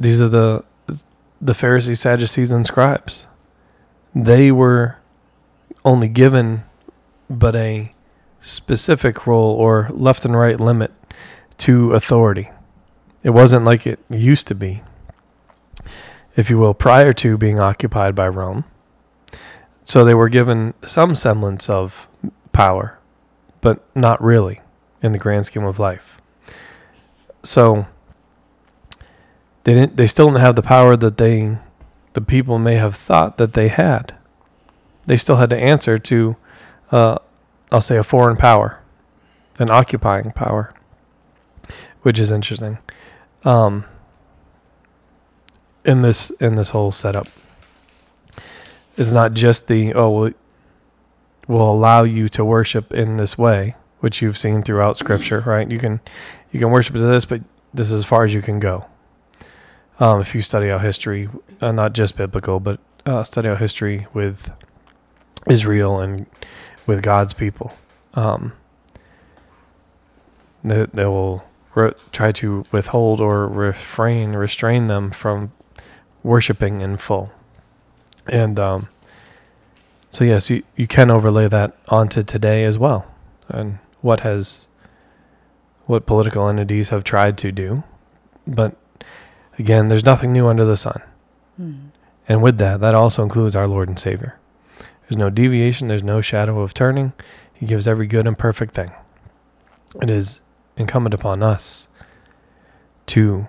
These 0.00 0.20
are 0.20 0.28
the 0.28 0.64
the 1.40 1.54
Pharisees, 1.54 2.00
Sadducees, 2.00 2.50
and 2.50 2.66
scribes. 2.66 3.26
They 4.14 4.50
were 4.50 4.98
only 5.84 6.08
given 6.08 6.64
but 7.28 7.54
a 7.54 7.94
specific 8.40 9.26
role 9.26 9.54
or 9.54 9.88
left 9.92 10.24
and 10.24 10.36
right 10.36 10.58
limit 10.58 10.92
to 11.58 11.92
authority. 11.92 12.50
It 13.24 13.30
wasn't 13.30 13.64
like 13.64 13.86
it 13.86 13.98
used 14.08 14.46
to 14.46 14.54
be, 14.54 14.82
if 16.36 16.48
you 16.48 16.58
will, 16.58 16.74
prior 16.74 17.12
to 17.14 17.36
being 17.36 17.58
occupied 17.58 18.14
by 18.14 18.28
Rome. 18.28 18.64
So 19.84 20.04
they 20.04 20.14
were 20.14 20.28
given 20.28 20.74
some 20.84 21.14
semblance 21.16 21.68
of 21.68 22.06
power, 22.52 22.98
but 23.60 23.82
not 23.96 24.22
really 24.22 24.60
in 25.02 25.12
the 25.12 25.18
grand 25.18 25.46
scheme 25.46 25.64
of 25.64 25.78
life. 25.78 26.20
So 27.42 27.86
they 29.64 29.74
didn't 29.74 29.96
they 29.96 30.06
still 30.06 30.28
didn't 30.28 30.40
have 30.40 30.56
the 30.56 30.62
power 30.62 30.96
that 30.96 31.16
they 31.18 31.58
the 32.12 32.20
people 32.20 32.58
may 32.58 32.76
have 32.76 32.94
thought 32.94 33.38
that 33.38 33.54
they 33.54 33.68
had. 33.68 34.14
they 35.06 35.16
still 35.16 35.36
had 35.36 35.50
to 35.50 35.56
answer 35.56 35.98
to, 35.98 36.36
uh, 36.90 37.18
I'll 37.70 37.80
say, 37.80 37.96
a 37.96 38.04
foreign 38.04 38.36
power, 38.36 38.80
an 39.58 39.70
occupying 39.70 40.30
power, 40.32 40.72
which 42.02 42.18
is 42.18 42.30
interesting. 42.30 42.78
Um, 43.44 43.84
in 45.84 46.02
this 46.02 46.30
in 46.30 46.54
this 46.54 46.70
whole 46.70 46.92
setup, 46.92 47.28
it's 48.96 49.10
not 49.12 49.34
just 49.34 49.68
the 49.68 49.92
oh 49.94 50.10
well, 50.10 50.32
will 51.46 51.70
allow 51.70 52.02
you 52.04 52.28
to 52.30 52.44
worship 52.44 52.92
in 52.92 53.16
this 53.16 53.36
way, 53.36 53.76
which 54.00 54.22
you've 54.22 54.38
seen 54.38 54.62
throughout 54.62 54.96
Scripture, 54.96 55.40
right? 55.40 55.70
You 55.70 55.78
can 55.78 56.00
you 56.52 56.60
can 56.60 56.70
worship 56.70 56.94
to 56.94 57.00
this, 57.00 57.24
but 57.24 57.42
this 57.72 57.88
is 57.88 58.00
as 58.00 58.04
far 58.04 58.24
as 58.24 58.32
you 58.32 58.42
can 58.42 58.60
go. 58.60 58.86
Um, 60.00 60.20
if 60.20 60.34
you 60.34 60.40
study 60.40 60.70
out 60.70 60.80
history, 60.80 61.28
uh, 61.60 61.72
not 61.72 61.92
just 61.92 62.16
biblical, 62.16 62.60
but 62.60 62.80
uh, 63.06 63.22
study 63.24 63.48
out 63.48 63.58
history 63.58 64.06
with 64.12 64.50
Israel 65.48 66.00
and 66.00 66.26
with 66.86 67.02
God's 67.02 67.32
people, 67.32 67.72
um, 68.14 68.52
they, 70.64 70.86
they 70.92 71.04
will 71.04 71.44
try 72.12 72.32
to 72.32 72.64
withhold 72.70 73.20
or 73.20 73.48
refrain, 73.48 74.32
restrain 74.32 74.86
them 74.86 75.10
from 75.10 75.52
worshiping 76.22 76.80
in 76.80 76.96
full. 76.96 77.32
And 78.26 78.58
um, 78.58 78.88
so, 80.10 80.24
yes, 80.24 80.50
you, 80.50 80.62
you 80.76 80.86
can 80.86 81.10
overlay 81.10 81.48
that 81.48 81.76
onto 81.88 82.22
today 82.22 82.64
as 82.64 82.78
well, 82.78 83.06
and 83.48 83.78
what 84.00 84.20
has 84.20 84.66
what 85.86 86.06
political 86.06 86.48
entities 86.48 86.90
have 86.90 87.04
tried 87.04 87.36
to 87.38 87.52
do, 87.52 87.82
but 88.46 88.74
again, 89.58 89.88
there's 89.88 90.04
nothing 90.04 90.32
new 90.32 90.46
under 90.46 90.64
the 90.64 90.76
sun. 90.76 91.02
And 92.28 92.42
with 92.42 92.56
that, 92.58 92.80
that 92.80 92.94
also 92.94 93.22
includes 93.22 93.54
our 93.54 93.66
Lord 93.66 93.88
and 93.88 93.98
Savior. 93.98 94.38
There's 95.02 95.18
no 95.18 95.28
deviation, 95.28 95.88
there's 95.88 96.02
no 96.02 96.22
shadow 96.22 96.60
of 96.62 96.72
turning. 96.72 97.12
He 97.52 97.66
gives 97.66 97.86
every 97.86 98.06
good 98.06 98.26
and 98.26 98.38
perfect 98.38 98.74
thing. 98.74 98.92
It 100.00 100.08
is 100.08 100.40
incumbent 100.76 101.14
upon 101.14 101.42
us 101.42 101.88
to, 103.06 103.48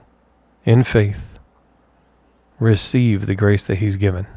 in 0.65 0.83
faith, 0.83 1.39
receive 2.59 3.25
the 3.25 3.35
grace 3.35 3.63
that 3.65 3.77
He's 3.77 3.95
given 3.95 4.27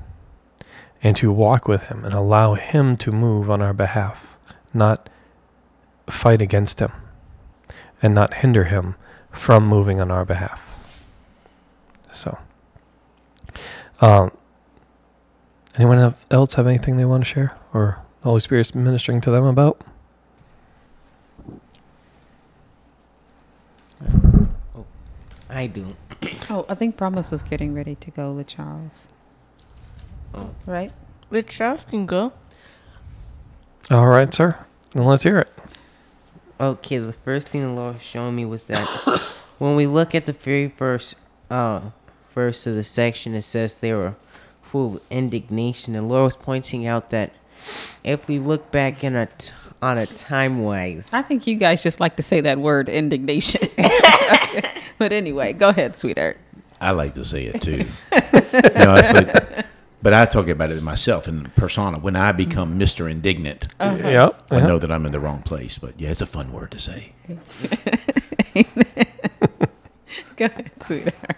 and 1.02 1.16
to 1.16 1.30
walk 1.30 1.68
with 1.68 1.84
Him 1.84 2.04
and 2.04 2.14
allow 2.14 2.54
Him 2.54 2.96
to 2.98 3.12
move 3.12 3.50
on 3.50 3.62
our 3.62 3.72
behalf, 3.72 4.36
not 4.74 5.08
fight 6.08 6.42
against 6.42 6.80
Him 6.80 6.92
and 8.02 8.14
not 8.14 8.34
hinder 8.34 8.64
Him 8.64 8.96
from 9.30 9.66
moving 9.66 10.00
on 10.00 10.10
our 10.10 10.24
behalf. 10.24 10.64
So, 12.12 12.38
um, 14.00 14.32
anyone 15.76 16.14
else 16.30 16.54
have 16.54 16.66
anything 16.66 16.96
they 16.96 17.04
want 17.04 17.24
to 17.24 17.28
share 17.28 17.56
or 17.72 18.00
the 18.20 18.28
Holy 18.28 18.40
Spirit's 18.40 18.74
ministering 18.74 19.20
to 19.22 19.30
them 19.30 19.44
about? 19.44 19.82
I 25.50 25.66
do. 25.66 25.96
Oh, 26.50 26.66
I 26.68 26.74
think 26.74 26.96
Promise 26.96 27.30
was 27.30 27.42
getting 27.42 27.74
ready 27.74 27.94
to 27.96 28.10
go 28.10 28.32
with 28.32 28.48
Charles. 28.48 29.08
Oh. 30.34 30.50
Right? 30.66 30.92
With 31.30 31.48
Charles 31.48 31.80
can 31.88 32.06
go. 32.06 32.32
All 33.90 34.06
right, 34.06 34.32
sir. 34.32 34.58
Then 34.92 35.04
let's 35.04 35.22
hear 35.22 35.38
it. 35.40 35.48
Okay, 36.60 36.98
the 36.98 37.12
first 37.12 37.48
thing 37.48 37.62
the 37.62 37.80
Lord 37.80 38.02
showed 38.02 38.32
me 38.32 38.44
was 38.44 38.64
that 38.64 38.80
when 39.58 39.76
we 39.76 39.86
look 39.86 40.14
at 40.14 40.24
the 40.24 40.32
very 40.32 40.68
first 40.68 41.14
uh, 41.50 41.90
verse 42.34 42.66
of 42.66 42.74
the 42.74 42.84
section, 42.84 43.34
it 43.34 43.42
says 43.42 43.80
they 43.80 43.92
were 43.92 44.16
full 44.62 44.96
of 44.96 45.02
indignation. 45.10 45.94
The 45.94 46.02
Lord 46.02 46.24
was 46.24 46.36
pointing 46.36 46.86
out 46.86 47.10
that 47.10 47.32
if 48.04 48.28
we 48.28 48.38
look 48.38 48.70
back 48.70 49.02
in 49.04 49.16
a 49.16 49.26
t- 49.26 49.54
on 49.80 49.96
a 49.98 50.06
time 50.06 50.62
wise, 50.62 51.12
I 51.14 51.22
think 51.22 51.46
you 51.46 51.56
guys 51.56 51.82
just 51.82 52.00
like 52.00 52.16
to 52.16 52.22
say 52.22 52.40
that 52.42 52.58
word 52.58 52.88
indignation. 52.88 53.68
but 54.98 55.12
anyway, 55.12 55.52
go 55.52 55.68
ahead, 55.70 55.96
sweetheart. 55.96 56.38
I 56.80 56.90
like 56.92 57.14
to 57.14 57.24
say 57.24 57.46
it 57.46 57.60
too. 57.62 57.84
you 58.12 58.84
know, 58.84 58.94
like- 58.94 59.66
but 60.00 60.14
I 60.14 60.26
talk 60.26 60.46
about 60.46 60.70
it 60.70 60.80
myself 60.80 61.26
in 61.26 61.46
persona. 61.56 61.98
When 61.98 62.14
I 62.14 62.30
become 62.30 62.78
Mister 62.78 63.08
Indignant, 63.08 63.66
Yep. 63.80 64.42
I 64.50 64.58
yeah. 64.58 64.66
know 64.66 64.78
that 64.78 64.92
I'm 64.92 65.04
in 65.06 65.10
the 65.12 65.18
wrong 65.18 65.42
place. 65.42 65.76
But 65.78 65.98
yeah, 66.00 66.10
it's 66.10 66.20
a 66.22 66.26
fun 66.26 66.52
word 66.52 66.70
to 66.70 66.78
say. 66.78 67.12
Go 70.36 70.44
ahead, 70.46 70.70
sweetheart. 70.80 71.36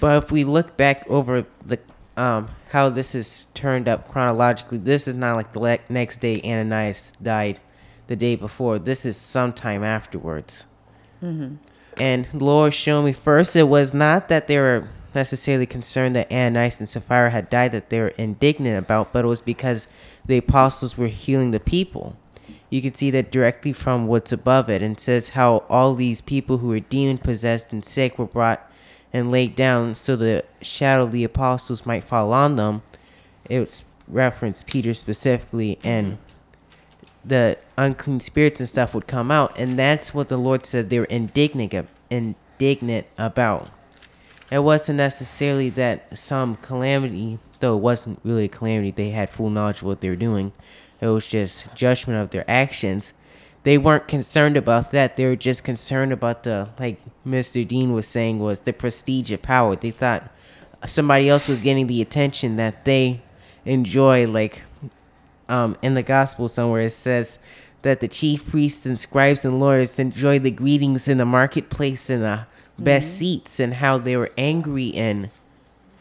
But 0.00 0.24
if 0.24 0.30
we 0.30 0.44
look 0.44 0.76
back 0.76 1.04
over 1.08 1.46
the 1.64 1.78
um 2.18 2.50
how 2.70 2.90
this 2.90 3.14
is 3.14 3.46
turned 3.54 3.88
up 3.88 4.08
chronologically, 4.08 4.76
this 4.78 5.08
is 5.08 5.14
not 5.14 5.36
like 5.36 5.52
the 5.54 5.58
le- 5.60 5.78
next 5.88 6.20
day 6.20 6.40
Ananias 6.44 7.12
died, 7.22 7.60
the 8.08 8.16
day 8.16 8.36
before. 8.36 8.78
This 8.78 9.06
is 9.06 9.16
sometime 9.16 9.82
afterwards. 9.82 10.66
And 12.00 12.28
Lord 12.32 12.74
showed 12.74 13.02
me 13.02 13.12
first 13.12 13.56
it 13.56 13.64
was 13.64 13.92
not 13.92 14.28
that 14.28 14.46
they 14.46 14.58
were 14.58 14.88
necessarily 15.14 15.66
concerned 15.66 16.14
that 16.16 16.32
Ananias 16.32 16.78
and 16.78 16.88
Sapphira 16.88 17.30
had 17.30 17.50
died 17.50 17.72
that 17.72 17.90
they 17.90 18.00
were 18.00 18.08
indignant 18.18 18.78
about, 18.78 19.12
but 19.12 19.24
it 19.24 19.28
was 19.28 19.40
because 19.40 19.88
the 20.24 20.38
apostles 20.38 20.96
were 20.96 21.08
healing 21.08 21.50
the 21.50 21.60
people. 21.60 22.16
You 22.70 22.82
can 22.82 22.94
see 22.94 23.10
that 23.12 23.32
directly 23.32 23.72
from 23.72 24.06
what's 24.06 24.32
above 24.32 24.68
it, 24.68 24.82
and 24.82 25.00
says 25.00 25.30
how 25.30 25.64
all 25.68 25.94
these 25.94 26.20
people 26.20 26.58
who 26.58 26.68
were 26.68 26.80
demon 26.80 27.18
possessed 27.18 27.72
and 27.72 27.84
sick 27.84 28.18
were 28.18 28.26
brought 28.26 28.70
and 29.12 29.30
laid 29.30 29.56
down 29.56 29.94
so 29.94 30.16
the 30.16 30.44
shadow 30.60 31.04
of 31.04 31.12
the 31.12 31.24
apostles 31.24 31.86
might 31.86 32.04
fall 32.04 32.32
on 32.32 32.56
them. 32.56 32.82
It's 33.48 33.84
referenced 34.06 34.66
Peter 34.66 34.92
specifically, 34.92 35.78
and 35.82 36.12
mm-hmm. 36.12 36.22
The 37.28 37.58
unclean 37.76 38.20
spirits 38.20 38.60
and 38.60 38.68
stuff 38.68 38.94
would 38.94 39.06
come 39.06 39.30
out, 39.30 39.58
and 39.58 39.78
that's 39.78 40.14
what 40.14 40.28
the 40.28 40.36
Lord 40.36 40.64
said 40.64 40.88
they 40.88 40.98
were 40.98 41.04
indignant 41.06 41.74
ab- 41.74 41.88
indignant 42.10 43.06
about. 43.16 43.68
It 44.50 44.60
wasn't 44.60 44.96
necessarily 44.96 45.68
that 45.70 46.16
some 46.16 46.56
calamity, 46.56 47.38
though 47.60 47.76
it 47.76 47.80
wasn't 47.80 48.20
really 48.24 48.46
a 48.46 48.48
calamity. 48.48 48.90
They 48.90 49.10
had 49.10 49.28
full 49.28 49.50
knowledge 49.50 49.78
of 49.78 49.82
what 49.84 50.00
they 50.00 50.08
were 50.08 50.16
doing. 50.16 50.52
It 51.00 51.08
was 51.08 51.26
just 51.26 51.74
judgment 51.74 52.20
of 52.20 52.30
their 52.30 52.44
actions. 52.50 53.12
They 53.62 53.76
weren't 53.76 54.08
concerned 54.08 54.56
about 54.56 54.90
that. 54.92 55.16
They 55.16 55.26
were 55.26 55.36
just 55.36 55.64
concerned 55.64 56.12
about 56.12 56.44
the, 56.44 56.70
like 56.78 56.98
Mr. 57.26 57.66
Dean 57.66 57.92
was 57.92 58.06
saying, 58.06 58.38
was 58.38 58.60
the 58.60 58.72
prestige 58.72 59.30
of 59.30 59.42
power. 59.42 59.76
They 59.76 59.90
thought 59.90 60.30
somebody 60.86 61.28
else 61.28 61.46
was 61.46 61.60
getting 61.60 61.86
the 61.86 62.00
attention 62.00 62.56
that 62.56 62.86
they 62.86 63.20
enjoy. 63.66 64.26
Like 64.26 64.62
um, 65.48 65.76
in 65.82 65.94
the 65.94 66.02
gospel 66.02 66.48
somewhere, 66.48 66.82
it 66.82 66.90
says 66.90 67.38
that 67.82 68.00
the 68.00 68.08
chief 68.08 68.48
priests 68.48 68.86
and 68.86 68.98
scribes 68.98 69.44
and 69.44 69.60
lawyers 69.60 69.98
enjoyed 69.98 70.42
the 70.42 70.50
greetings 70.50 71.08
in 71.08 71.16
the 71.16 71.24
marketplace 71.24 72.10
and 72.10 72.22
the 72.22 72.46
best 72.78 73.16
seats, 73.16 73.58
and 73.58 73.74
how 73.74 73.98
they 73.98 74.16
were 74.16 74.30
angry 74.38 74.94
and 74.94 75.30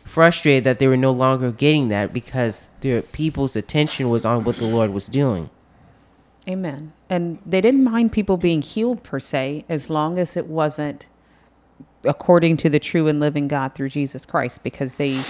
frustrated 0.06 0.64
that 0.64 0.80
they 0.80 0.88
were 0.88 0.96
no 0.96 1.12
longer 1.12 1.52
getting 1.52 1.88
that 1.88 2.14
because 2.14 2.70
their 2.82 3.02
people's 3.02 3.56
attention 3.56 4.10
was 4.10 4.26
on 4.26 4.44
what 4.44 4.58
the 4.58 4.66
Lord 4.66 4.92
was 4.92 5.08
doing. 5.08 5.50
Amen. 6.48 6.94
And 7.10 7.40
they 7.46 7.62
didn't 7.62 7.84
mind 7.84 8.12
people 8.12 8.38
being 8.38 8.62
healed 8.62 9.04
per 9.04 9.20
se, 9.20 9.66
as 9.68 9.90
long 9.90 10.18
as 10.18 10.38
it 10.38 10.48
wasn't 10.48 11.08
according 12.04 12.58
to 12.58 12.70
the 12.70 12.80
true 12.80 13.08
and 13.08 13.20
living 13.20 13.48
God 13.48 13.74
through 13.74 13.90
Jesus 13.90 14.26
Christ, 14.26 14.64
because 14.64 14.96
they 14.96 15.22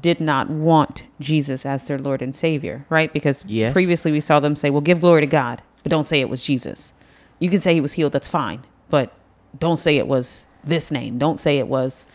did 0.00 0.20
not 0.20 0.48
want 0.48 1.02
Jesus 1.20 1.66
as 1.66 1.84
their 1.84 1.98
Lord 1.98 2.22
and 2.22 2.34
Savior, 2.34 2.84
right? 2.88 3.12
Because 3.12 3.44
Yes. 3.46 3.72
previously 3.72 4.12
we 4.12 4.20
saw 4.20 4.40
them 4.40 4.56
say, 4.56 4.70
well, 4.70 4.80
give 4.80 5.00
glory 5.00 5.20
to 5.22 5.26
God, 5.26 5.60
but 5.82 5.90
don't 5.90 6.06
say 6.06 6.20
it 6.20 6.28
was 6.28 6.44
Jesus. 6.44 6.92
You 7.38 7.50
can 7.50 7.60
say 7.60 7.74
he 7.74 7.80
was 7.80 7.92
healed, 7.94 8.12
that's 8.12 8.28
fine, 8.28 8.60
but 8.88 9.12
don't 9.58 9.78
say 9.78 9.96
it 9.96 10.06
was 10.06 10.46
this 10.64 10.90
name. 10.90 11.18
Don't 11.18 11.40
say 11.40 11.58
it 11.58 11.68
was 11.68 12.06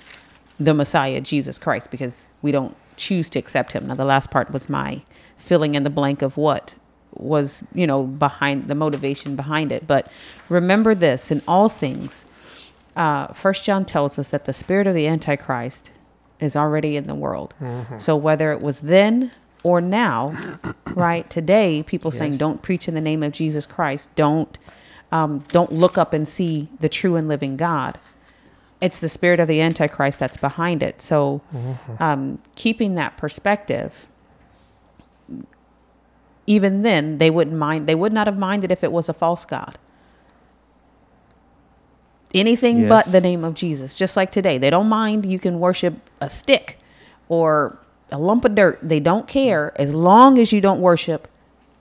the 0.59 0.73
Messiah, 0.73 1.21
Jesus 1.21 1.59
Christ, 1.59 1.91
because 1.91 2.27
we 2.41 2.51
don't 2.51 2.75
choose 2.95 3.29
to 3.31 3.39
accept 3.39 3.73
him. 3.73 3.87
Now, 3.87 3.95
the 3.95 4.05
last 4.05 4.31
part 4.31 4.51
was 4.51 4.69
my 4.69 5.01
filling 5.37 5.75
in 5.75 5.83
the 5.83 5.89
blank 5.89 6.21
of 6.21 6.37
what 6.37 6.75
was, 7.13 7.63
you 7.73 7.85
know, 7.85 8.03
behind 8.03 8.67
the 8.67 8.75
motivation 8.75 9.35
behind 9.35 9.71
it. 9.71 9.85
But 9.85 10.09
remember 10.49 10.95
this 10.95 11.29
in 11.31 11.41
all 11.47 11.69
things, 11.69 12.25
uh, 12.95 13.27
First 13.33 13.65
John 13.65 13.85
tells 13.85 14.17
us 14.17 14.29
that 14.29 14.45
the 14.45 14.53
spirit 14.53 14.87
of 14.87 14.95
the 14.95 15.07
Antichrist 15.07 15.91
is 16.39 16.55
already 16.55 16.95
in 16.97 17.07
the 17.07 17.15
world. 17.15 17.53
So 17.97 18.15
whether 18.15 18.51
it 18.51 18.61
was 18.61 18.81
then 18.81 19.31
or 19.63 19.81
now, 19.81 20.57
right 20.95 21.29
today, 21.29 21.83
people 21.83 22.11
saying 22.11 22.37
don't 22.37 22.61
preach 22.61 22.87
in 22.87 22.93
the 22.93 23.01
name 23.01 23.23
of 23.23 23.31
Jesus 23.31 23.65
Christ, 23.65 24.09
don't 24.15 24.57
um, 25.11 25.39
don't 25.49 25.71
look 25.71 25.97
up 25.97 26.13
and 26.13 26.27
see 26.27 26.67
the 26.79 26.89
true 26.89 27.15
and 27.15 27.27
living 27.27 27.55
God. 27.57 27.97
It's 28.81 28.99
the 28.99 29.09
spirit 29.09 29.39
of 29.39 29.47
the 29.47 29.61
antichrist 29.61 30.19
that's 30.19 30.37
behind 30.37 30.83
it. 30.83 31.01
So 31.01 31.41
um, 31.99 32.39
keeping 32.55 32.95
that 32.95 33.17
perspective 33.17 34.07
even 36.49 36.81
then 36.81 37.17
they 37.17 37.29
wouldn't 37.29 37.57
mind 37.57 37.87
they 37.87 37.95
would 37.95 38.13
not 38.13 38.25
have 38.27 38.37
minded 38.37 38.71
if 38.71 38.81
it 38.83 38.91
was 38.91 39.09
a 39.09 39.13
false 39.13 39.43
god 39.43 39.77
anything 42.33 42.87
but 42.87 43.11
the 43.11 43.21
name 43.21 43.43
of 43.43 43.53
jesus 43.53 43.95
just 43.95 44.17
like 44.17 44.31
today 44.31 44.57
they 44.57 44.69
don't 44.69 44.87
mind 44.87 45.25
you 45.25 45.39
can 45.39 45.59
worship 45.59 45.95
a 46.19 46.29
stick 46.29 46.77
or 47.29 47.79
a 48.11 48.17
lump 48.17 48.45
of 48.45 48.55
dirt. 48.55 48.79
They 48.81 48.99
don't 48.99 49.27
care 49.27 49.73
as 49.75 49.93
long 49.93 50.37
as 50.37 50.51
you 50.51 50.61
don't 50.61 50.81
worship 50.81 51.27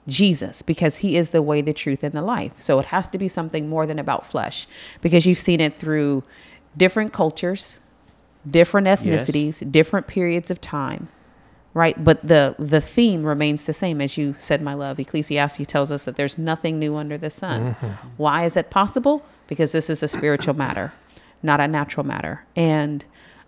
Jesus 0.07 0.61
because 0.61 0.97
he 0.97 1.17
is 1.17 1.31
the 1.31 1.41
way, 1.41 1.61
the 1.61 1.73
truth, 1.73 2.03
and 2.03 2.13
the 2.13 2.21
life. 2.21 2.53
So 2.59 2.79
it 2.79 2.87
has 2.87 3.07
to 3.09 3.17
be 3.17 3.27
something 3.27 3.67
more 3.69 3.85
than 3.85 3.99
about 3.99 4.25
flesh 4.25 4.67
because 5.01 5.25
you've 5.25 5.37
seen 5.37 5.59
it 5.59 5.77
through 5.77 6.23
different 6.75 7.13
cultures, 7.13 7.79
different 8.49 8.87
ethnicities, 8.87 9.69
different 9.71 10.07
periods 10.07 10.51
of 10.51 10.61
time. 10.61 11.09
Right, 11.73 12.01
but 12.03 12.27
the 12.27 12.55
the 12.57 12.81
theme 12.81 13.23
remains 13.23 13.65
the 13.67 13.73
same 13.73 14.01
as 14.01 14.17
you 14.17 14.33
said, 14.39 14.63
my 14.63 14.73
love. 14.73 14.99
Ecclesiastes 14.99 15.67
tells 15.67 15.91
us 15.91 16.05
that 16.05 16.15
there's 16.15 16.35
nothing 16.35 16.79
new 16.79 16.95
under 16.95 17.19
the 17.19 17.29
sun. 17.29 17.75
Mm-hmm. 17.75 18.07
Why 18.17 18.45
is 18.45 18.55
that 18.55 18.71
possible? 18.71 19.23
Because 19.47 19.71
this 19.71 19.89
is 19.89 20.03
a 20.03 20.07
spiritual 20.07 20.53
matter, 20.55 20.93
not 21.41 21.59
a 21.59 21.67
natural 21.67 22.05
matter. 22.05 22.45
And 22.55 23.05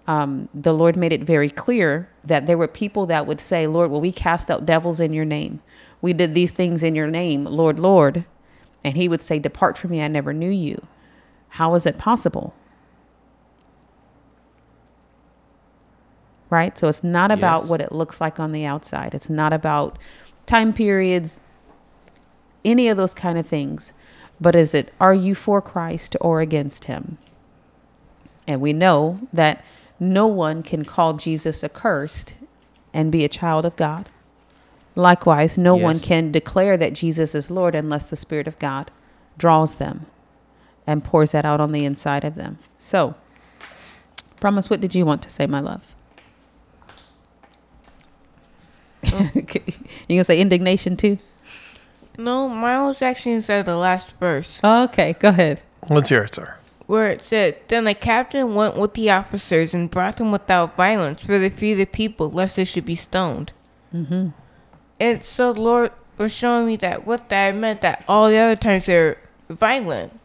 um, 0.08 0.50
the 0.54 0.74
Lord 0.74 0.96
made 0.96 1.12
it 1.12 1.22
very 1.24 1.50
clear 1.50 2.10
that 2.24 2.48
there 2.48 2.58
were 2.58 2.68
people 2.68 3.06
that 3.08 3.28
would 3.28 3.40
say, 3.42 3.68
Lord, 3.68 3.92
well, 3.92 4.02
we 4.02 4.12
cast 4.12 4.50
out 4.50 4.66
devils 4.66 5.00
in 5.00 5.14
your 5.14 5.26
name. 5.26 5.62
We 6.02 6.14
did 6.14 6.34
these 6.34 6.52
things 6.52 6.82
in 6.84 6.96
your 6.96 7.08
name, 7.08 7.44
Lord, 7.46 7.78
Lord. 7.80 8.26
And 8.84 8.96
he 8.96 9.08
would 9.10 9.22
say, 9.22 9.40
Depart 9.40 9.78
from 9.78 9.92
me, 9.92 10.02
I 10.02 10.08
never 10.08 10.34
knew 10.34 10.50
you. 10.50 10.88
How 11.50 11.74
is 11.76 11.86
it 11.86 11.98
possible? 11.98 12.54
Right? 16.50 16.78
So 16.78 16.88
it's 16.88 17.04
not 17.04 17.30
about 17.32 17.62
Yes. 17.64 17.70
what 17.70 17.82
it 17.82 17.92
looks 17.92 18.20
like 18.20 18.40
on 18.40 18.52
the 18.52 18.66
outside, 18.66 19.14
it's 19.14 19.30
not 19.30 19.54
about 19.54 20.00
time 20.46 20.74
periods, 20.74 21.40
any 22.66 22.88
of 22.88 22.98
those 22.98 23.14
kind 23.14 23.38
of 23.38 23.46
things. 23.46 23.94
But 24.42 24.56
is 24.56 24.74
it, 24.74 24.94
are 25.00 25.14
you 25.14 25.36
for 25.36 25.62
Christ 25.62 26.16
or 26.22 26.42
against 26.42 26.86
him? 26.86 27.18
And 28.48 28.62
we 28.62 28.74
know 28.74 29.20
that 29.34 29.64
no 30.00 30.28
one 30.28 30.64
can 30.64 30.86
call 30.86 31.14
Jesus 31.14 31.64
accursed 31.64 32.36
and 32.94 33.12
be 33.12 33.26
a 33.26 33.30
child 33.30 33.66
of 33.66 33.76
God. 33.76 34.10
Likewise, 34.96 35.58
no 35.58 35.76
one 35.76 36.00
can 36.00 36.32
declare 36.32 36.76
that 36.78 36.94
Jesus 36.94 37.36
is 37.36 37.52
Lord 37.52 37.76
unless 37.76 38.10
the 38.10 38.16
Spirit 38.16 38.48
of 38.48 38.60
God 38.60 38.92
draws 39.38 39.76
them 39.76 40.08
and 40.88 41.04
pours 41.04 41.32
that 41.32 41.46
out 41.46 41.62
on 41.62 41.72
the 41.72 41.86
inside 41.86 42.24
of 42.24 42.36
them. 42.36 42.58
So, 42.78 43.16
Promise, 44.40 44.70
what 44.70 44.80
did 44.80 44.96
you 44.96 45.06
want 45.06 45.22
to 45.24 45.30
say, 45.30 45.46
my 45.46 45.60
love? 45.60 45.96
Okay. 49.36 49.64
Oh. 49.68 49.74
you 50.08 50.16
gonna 50.16 50.24
say 50.24 50.40
indignation 50.40 50.96
too? 50.96 51.18
No, 52.20 52.50
mine 52.50 52.86
was 52.86 53.02
actually 53.02 53.32
inside 53.32 53.66
the 53.66 53.78
last 53.78 54.12
verse 54.20 54.60
Okay, 54.64 55.14
go 55.20 55.30
ahead. 55.30 55.62
Let's 55.90 56.10
hear 56.10 56.24
it, 56.24 56.36
sir. 56.36 56.56
where 56.86 57.10
it 57.10 57.24
said, 57.24 57.58
Then 57.70 57.86
the 57.86 57.94
captain 57.94 58.54
went 58.56 58.76
with 58.76 58.94
the 58.94 59.10
officers 59.10 59.74
and 59.74 59.90
brought 59.90 60.18
them 60.18 60.32
without 60.32 60.76
violence 60.76 61.22
for 61.22 61.40
the 61.40 61.50
fear 61.50 61.72
of 61.74 61.78
the 61.80 61.86
people, 61.86 62.30
lest 62.30 62.58
they 62.58 62.66
should 62.66 62.86
be 62.86 62.96
stoned. 62.96 63.54
Mm-hmm. 63.96 64.30
And 65.00 65.24
so 65.24 65.54
the 65.54 65.62
Lord 65.62 65.92
was 66.18 66.34
showing 66.34 66.68
me 66.68 66.76
that 66.78 67.08
what 67.08 67.30
that 67.30 67.56
meant 67.56 67.80
that 67.82 68.04
all 68.08 68.28
the 68.28 68.38
other 68.38 68.58
times 68.58 68.86
they're 68.88 69.18
violent 69.50 70.20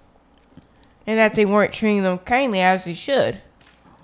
and 1.07 1.17
that 1.19 1.35
they 1.35 1.45
weren't 1.45 1.73
treating 1.73 2.03
them 2.03 2.19
kindly 2.19 2.61
as 2.61 2.85
they 2.85 2.95
should. 2.95 3.41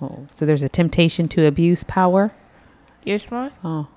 Oh, 0.01 0.27
so 0.33 0.45
there's 0.45 0.63
a 0.63 0.69
temptation 0.69 1.27
to 1.29 1.45
abuse 1.45 1.83
power. 1.83 2.31
Yes, 3.03 3.29
ma'am? 3.29 3.51
Oh, 3.63 3.87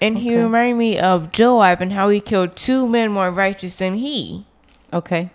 And 0.00 0.18
he 0.18 0.36
reminded 0.36 0.76
me 0.76 0.98
of 0.98 1.32
Joab 1.32 1.80
and 1.80 1.92
how 1.92 2.08
he 2.08 2.20
killed 2.20 2.54
two 2.56 2.86
men 2.88 3.10
more 3.10 3.30
righteous 3.30 3.74
than 3.76 3.96
he. 3.96 4.46
okay. 4.92 5.30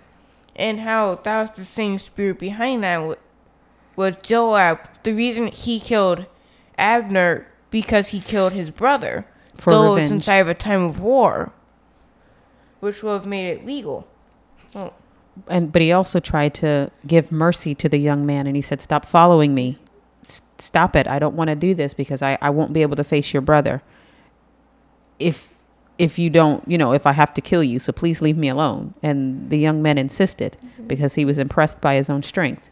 and 0.55 0.81
how 0.81 1.15
that 1.23 1.41
was 1.41 1.51
the 1.51 1.65
same 1.65 1.97
spirit 1.99 2.39
behind 2.39 2.83
that 2.83 2.99
with, 2.99 3.19
with 3.95 4.21
Joab. 4.23 4.79
The 5.03 5.13
reason 5.13 5.47
he 5.47 5.79
killed 5.79 6.25
Abner 6.77 7.47
because 7.71 8.09
he 8.09 8.19
killed 8.19 8.53
his 8.53 8.69
brother. 8.69 9.25
For 9.57 9.71
though 9.71 9.95
it's 9.95 10.03
revenge. 10.03 10.11
inside 10.11 10.37
of 10.37 10.47
a 10.47 10.53
time 10.53 10.83
of 10.83 10.99
war, 10.99 11.51
which 12.79 13.03
would 13.03 13.11
have 13.13 13.25
made 13.25 13.47
it 13.49 13.65
legal. 13.65 14.07
Well, 14.73 14.93
And 15.47 15.71
but 15.71 15.81
he 15.81 15.91
also 15.91 16.19
tried 16.19 16.53
to 16.55 16.89
give 17.05 17.31
mercy 17.31 17.75
to 17.75 17.89
the 17.89 17.97
young 17.97 18.25
man, 18.25 18.47
and 18.47 18.55
he 18.55 18.61
said, 18.61 18.81
"Stop 18.81 19.05
following 19.05 19.53
me. 19.53 19.77
S- 20.23 20.41
stop 20.57 20.95
it. 20.95 21.07
I 21.07 21.19
don't 21.19 21.35
want 21.35 21.49
to 21.49 21.55
do 21.55 21.73
this 21.75 21.93
because 21.93 22.21
I, 22.21 22.37
I 22.41 22.49
won't 22.49 22.73
be 22.73 22.81
able 22.81 22.95
to 22.95 23.03
face 23.03 23.33
your 23.33 23.41
brother. 23.41 23.81
If 25.19 25.49
if 25.97 26.17
you 26.17 26.29
don't, 26.29 26.67
you 26.67 26.77
know, 26.77 26.91
if 26.93 27.05
I 27.05 27.11
have 27.11 27.33
to 27.35 27.41
kill 27.41 27.63
you, 27.63 27.79
so 27.79 27.91
please 27.91 28.21
leave 28.21 28.37
me 28.37 28.49
alone." 28.49 28.93
And 29.03 29.49
the 29.49 29.57
young 29.57 29.81
man 29.81 29.97
insisted 29.97 30.57
mm-hmm. 30.57 30.87
because 30.87 31.15
he 31.15 31.25
was 31.25 31.37
impressed 31.37 31.81
by 31.81 31.95
his 31.95 32.09
own 32.09 32.23
strength 32.23 32.69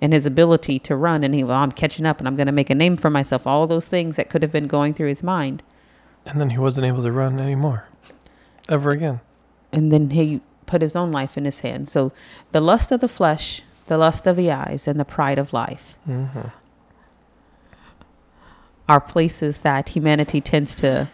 and 0.00 0.12
his 0.12 0.26
ability 0.26 0.78
to 0.80 0.96
run. 0.96 1.24
And 1.24 1.34
he, 1.34 1.44
well, 1.44 1.58
I'm 1.58 1.72
catching 1.72 2.06
up, 2.06 2.18
and 2.18 2.28
I'm 2.28 2.36
going 2.36 2.46
to 2.46 2.52
make 2.52 2.70
a 2.70 2.74
name 2.74 2.96
for 2.96 3.10
myself. 3.10 3.46
All 3.46 3.66
those 3.66 3.86
things 3.86 4.16
that 4.16 4.30
could 4.30 4.42
have 4.42 4.52
been 4.52 4.66
going 4.66 4.94
through 4.94 5.08
his 5.08 5.22
mind. 5.22 5.62
And 6.26 6.40
then 6.40 6.50
he 6.50 6.58
wasn't 6.58 6.86
able 6.86 7.02
to 7.02 7.12
run 7.12 7.40
anymore. 7.40 7.84
Ever 8.68 8.90
again. 8.90 9.20
and 9.72 9.92
then 9.92 10.10
he 10.10 10.40
put 10.66 10.82
his 10.82 10.94
own 10.94 11.12
life 11.12 11.36
in 11.36 11.44
his 11.44 11.60
hands. 11.60 11.90
So 11.90 12.12
the 12.52 12.60
lust 12.60 12.92
of 12.92 13.00
the 13.00 13.08
flesh, 13.08 13.62
the 13.86 13.98
lust 13.98 14.26
of 14.26 14.36
the 14.36 14.50
eyes, 14.50 14.86
and 14.86 14.98
the 15.00 15.04
pride 15.04 15.38
of 15.38 15.52
life 15.52 15.96
mm-hmm. 16.08 16.48
are 18.88 19.00
places 19.00 19.58
that 19.58 19.90
humanity 19.90 20.40
tends 20.40 20.74
to 20.76 21.08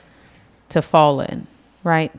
to 0.70 0.82
fall 0.82 1.20
in, 1.20 1.46
right? 1.84 2.12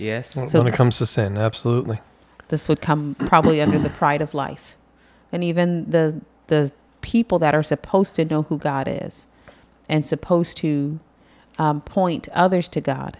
Yes. 0.36 0.54
When 0.54 0.66
it 0.66 0.74
comes 0.74 0.98
to 0.98 1.06
sin, 1.06 1.38
absolutely. 1.38 2.00
This 2.48 2.68
would 2.68 2.80
come 2.80 3.16
probably 3.18 3.60
under 3.62 3.78
the 3.78 3.90
pride 3.90 4.20
of 4.20 4.34
life, 4.34 4.76
and 5.30 5.42
even 5.42 5.88
the 5.90 6.20
the 6.48 6.72
people 7.00 7.38
that 7.38 7.54
are 7.54 7.62
supposed 7.62 8.14
to 8.16 8.24
know 8.24 8.42
who 8.42 8.58
God 8.58 8.86
is 8.88 9.26
and 9.88 10.06
supposed 10.06 10.56
to 10.58 11.00
um, 11.58 11.80
point 11.80 12.28
others 12.32 12.68
to 12.70 12.80
God 12.80 13.18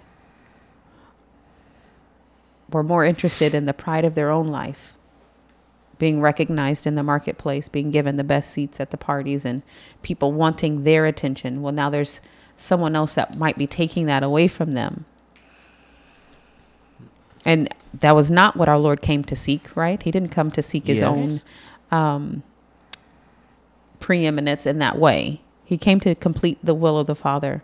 were 2.71 2.83
more 2.83 3.05
interested 3.05 3.55
in 3.55 3.67
the 3.67 3.75
pride 3.75 4.05
of 4.05 4.15
their 4.15 4.31
own 4.31 4.49
life, 4.49 4.95
being 5.99 6.21
recognized 6.21 6.87
in 6.87 6.95
the 6.95 7.03
marketplace, 7.03 7.69
being 7.69 7.91
given 7.91 8.17
the 8.17 8.25
best 8.25 8.51
seats 8.51 8.81
at 8.81 8.91
the 8.91 8.97
parties, 8.97 9.45
and 9.45 9.63
people 10.03 10.33
wanting 10.33 10.85
their 10.85 11.07
attention. 11.07 11.63
Well, 11.63 11.73
now 11.73 11.91
there's 11.91 12.21
someone 12.63 12.97
else 12.97 13.15
that 13.17 13.37
might 13.39 13.59
be 13.59 13.67
taking 13.67 14.07
that 14.07 14.23
away 14.23 14.49
from 14.49 14.73
them. 14.73 15.05
And 17.45 17.69
that 18.01 18.15
was 18.15 18.31
not 18.31 18.57
what 18.57 18.69
our 18.69 18.79
Lord 18.79 19.03
came 19.03 19.25
to 19.25 19.37
seek, 19.37 19.77
right? 19.77 20.03
He 20.03 20.11
didn't 20.11 20.31
come 20.31 20.51
to 20.53 20.63
seek 20.63 20.87
his 20.87 21.01
Yes. 21.01 21.09
own 21.09 21.43
um, 21.91 22.43
preeminence 24.01 24.67
in 24.67 24.79
that 24.81 24.99
way. 24.99 25.43
He 25.65 25.79
came 25.79 26.01
to 26.01 26.15
complete 26.15 26.59
the 26.63 26.75
will 26.75 26.99
of 26.99 27.07
the 27.07 27.15
Father 27.15 27.63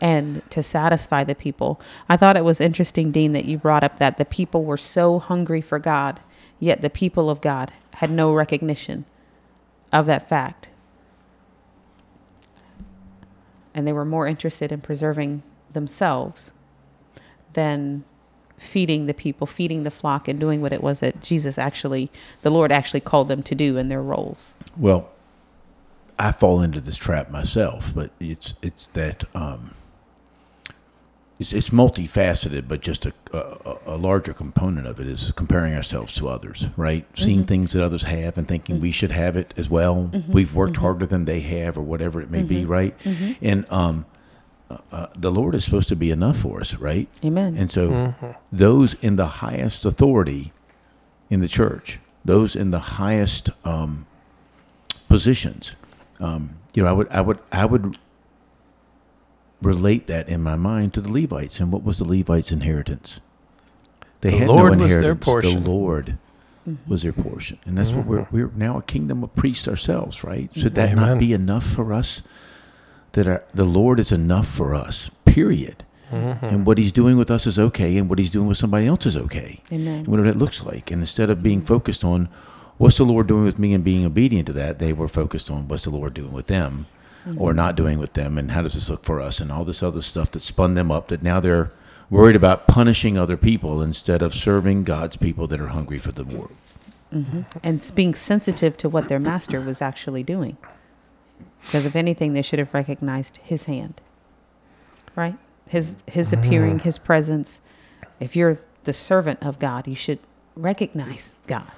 and 0.00 0.42
to 0.50 0.62
satisfy 0.62 1.24
the 1.24 1.34
people. 1.34 1.80
I 2.08 2.16
thought 2.16 2.36
it 2.36 2.44
was 2.44 2.60
interesting, 2.60 3.12
Dean, 3.12 3.32
that 3.32 3.46
you 3.46 3.58
brought 3.58 3.84
up 3.84 3.98
that 3.98 4.18
the 4.18 4.24
people 4.24 4.64
were 4.64 4.78
so 4.78 5.18
hungry 5.20 5.60
for 5.60 5.78
God, 5.78 6.20
yet 6.60 6.82
the 6.82 6.90
people 6.90 7.30
of 7.30 7.40
God 7.40 7.72
had 7.94 8.10
no 8.10 8.32
recognition 8.34 9.04
of 9.92 10.06
that 10.06 10.28
fact. 10.28 10.70
And 13.74 13.86
they 13.86 13.92
were 13.92 14.04
more 14.04 14.26
interested 14.26 14.72
in 14.72 14.80
preserving 14.80 15.42
themselves 15.72 16.52
than 17.54 18.04
feeding 18.56 19.06
the 19.06 19.14
people, 19.14 19.46
feeding 19.46 19.82
the 19.82 19.90
flock, 19.90 20.28
and 20.28 20.38
doing 20.38 20.62
what 20.62 20.72
it 20.72 20.82
was 20.82 21.00
that 21.00 21.20
Jesus 21.20 21.58
actually, 21.58 22.10
the 22.42 22.50
Lord 22.50 22.70
actually 22.70 23.00
called 23.00 23.28
them 23.28 23.42
to 23.44 23.54
do 23.54 23.76
in 23.76 23.88
their 23.88 24.02
roles. 24.02 24.54
Well, 24.76 25.10
I 26.18 26.32
fall 26.32 26.62
into 26.62 26.80
this 26.80 26.96
trap 26.96 27.30
myself, 27.30 27.92
but 27.94 28.10
it's 28.20 28.54
it's 28.62 28.86
that 28.88 29.24
um, 29.34 29.74
it's, 31.42 31.52
it's 31.52 31.70
multifaceted, 31.70 32.68
but 32.68 32.80
just 32.80 33.04
a, 33.06 33.12
a 33.32 33.94
a 33.94 33.96
larger 33.96 34.32
component 34.32 34.86
of 34.86 35.00
it 35.00 35.06
is 35.06 35.32
comparing 35.32 35.74
ourselves 35.74 36.14
to 36.14 36.28
others, 36.28 36.68
right? 36.76 37.04
Seeing 37.14 37.44
things 37.44 37.72
that 37.72 37.84
others 37.84 38.04
have 38.04 38.38
and 38.38 38.46
thinking 38.48 38.80
we 38.80 38.92
should 38.92 39.10
have 39.10 39.36
it 39.36 39.52
as 39.56 39.68
well. 39.68 40.10
We've 40.28 40.54
worked 40.54 40.76
harder 40.78 41.06
than 41.06 41.24
they 41.24 41.40
have, 41.40 41.76
or 41.76 41.82
whatever 41.82 42.20
it 42.20 42.30
may 42.30 42.42
be, 42.42 42.64
right? 42.64 42.94
And 43.40 43.70
um, 43.72 44.06
uh, 44.70 44.78
uh, 44.90 45.06
the 45.16 45.30
Lord 45.30 45.54
is 45.54 45.64
supposed 45.64 45.88
to 45.88 45.96
be 45.96 46.10
enough 46.10 46.38
for 46.38 46.60
us, 46.60 46.74
right? 46.76 47.08
Amen. 47.24 47.56
And 47.56 47.70
so, 47.70 48.14
those 48.50 48.94
in 49.02 49.16
the 49.16 49.26
highest 49.26 49.84
authority 49.84 50.52
in 51.28 51.40
the 51.40 51.48
church, 51.48 51.98
those 52.24 52.54
in 52.56 52.70
the 52.70 52.78
highest 53.02 53.50
um, 53.64 54.06
positions, 55.08 55.76
um, 56.20 56.56
you 56.74 56.82
know, 56.82 56.88
I 56.88 56.92
would, 56.92 57.08
I 57.10 57.20
would, 57.20 57.38
I 57.50 57.64
would 57.66 57.98
relate 59.62 60.06
that 60.08 60.28
in 60.28 60.42
my 60.42 60.56
mind 60.56 60.94
to 60.94 61.00
the 61.00 61.10
Levites. 61.10 61.60
And 61.60 61.72
what 61.72 61.84
was 61.84 61.98
the 61.98 62.04
Levites' 62.04 62.52
inheritance? 62.52 63.20
They 64.20 64.30
The 64.30 64.38
had 64.38 64.48
Lord 64.48 64.78
no 64.78 64.84
was 64.84 64.90
their 64.90 64.98
inheritance. 64.98 65.24
portion. 65.24 65.64
The 65.64 65.70
Lord 65.70 66.18
mm-hmm. 66.68 66.90
was 66.90 67.02
their 67.02 67.12
portion, 67.12 67.58
and 67.64 67.76
that's 67.76 67.92
what 67.92 68.06
we're 68.06 68.20
mm-hmm. 68.20 68.36
we're 68.36 68.50
now 68.54 68.78
a 68.78 68.82
kingdom 68.82 69.22
of 69.24 69.34
priests 69.34 69.66
ourselves, 69.66 70.22
right? 70.22 70.50
Should 70.54 70.74
that 70.76 70.92
Amen. 70.92 71.08
not 71.08 71.18
be 71.18 71.32
enough 71.32 71.64
for 71.66 71.92
us? 71.92 72.22
That 73.12 73.26
our, 73.26 73.44
the 73.52 73.64
Lord 73.64 74.00
is 74.00 74.12
enough 74.12 74.46
for 74.46 74.74
us. 74.74 75.10
Period. 75.24 75.84
Mm-hmm. 76.10 76.44
And 76.44 76.66
what 76.66 76.78
He's 76.78 76.92
doing 76.92 77.16
with 77.16 77.30
us 77.30 77.46
is 77.46 77.58
okay, 77.58 77.96
and 77.96 78.08
what 78.08 78.18
He's 78.18 78.30
doing 78.30 78.46
with 78.46 78.58
somebody 78.58 78.86
else 78.86 79.06
is 79.06 79.16
okay 79.16 79.60
Amen. 79.72 80.00
and 80.00 80.08
whatever 80.08 80.30
that 80.30 80.38
looks 80.38 80.62
like. 80.62 80.90
And 80.90 81.00
instead 81.00 81.30
of 81.30 81.42
being 81.42 81.62
focused 81.62 82.04
on 82.04 82.28
what's 82.76 82.98
the 82.98 83.04
Lord 83.04 83.26
doing 83.26 83.44
with 83.44 83.58
me 83.58 83.72
and 83.72 83.82
being 83.82 84.04
obedient 84.04 84.46
to 84.46 84.52
that, 84.52 84.78
they 84.78 84.92
were 84.92 85.08
focused 85.08 85.50
on 85.50 85.68
what's 85.68 85.84
the 85.84 85.90
Lord 85.90 86.14
doing 86.14 86.32
with 86.32 86.46
them 86.48 86.86
or 87.26 87.50
mm-hmm. 87.50 87.56
not 87.56 87.76
doing 87.76 87.98
with 87.98 88.14
them, 88.14 88.38
and 88.38 88.50
how 88.50 88.62
does 88.62 88.74
this 88.74 88.90
look 88.90 89.04
for 89.04 89.20
us, 89.20 89.40
and 89.40 89.52
all 89.52 89.64
this 89.64 89.82
other 89.82 90.02
stuff 90.02 90.30
that 90.32 90.42
spun 90.42 90.74
them 90.74 90.90
up. 90.90 91.08
That 91.08 91.22
now 91.22 91.40
they're 91.40 91.72
worried 92.10 92.36
about 92.36 92.66
punishing 92.66 93.16
other 93.16 93.36
people 93.36 93.80
instead 93.80 94.22
of 94.22 94.34
serving 94.34 94.84
God's 94.84 95.16
people 95.16 95.46
that 95.46 95.60
are 95.60 95.68
hungry 95.68 95.98
for 95.98 96.12
the 96.12 96.24
word. 96.24 96.50
Mm-hmm. 97.12 97.42
and 97.62 97.92
being 97.94 98.14
sensitive 98.14 98.78
to 98.78 98.88
what 98.88 99.10
their 99.10 99.18
master 99.18 99.60
was 99.60 99.82
actually 99.82 100.22
doing. 100.22 100.56
Because 101.62 101.84
if 101.84 101.94
anything, 101.94 102.32
they 102.32 102.40
should 102.40 102.58
have 102.58 102.72
recognized 102.72 103.36
his 103.36 103.64
hand, 103.64 104.00
right? 105.14 105.36
His 105.66 105.96
his 106.06 106.30
mm-hmm. 106.30 106.42
appearing, 106.42 106.78
his 106.78 106.96
presence. 106.96 107.60
If 108.18 108.34
you're 108.34 108.58
the 108.84 108.94
servant 108.94 109.42
of 109.42 109.58
God, 109.58 109.86
you 109.86 109.94
should 109.94 110.20
recognize 110.56 111.34
God. 111.46 111.70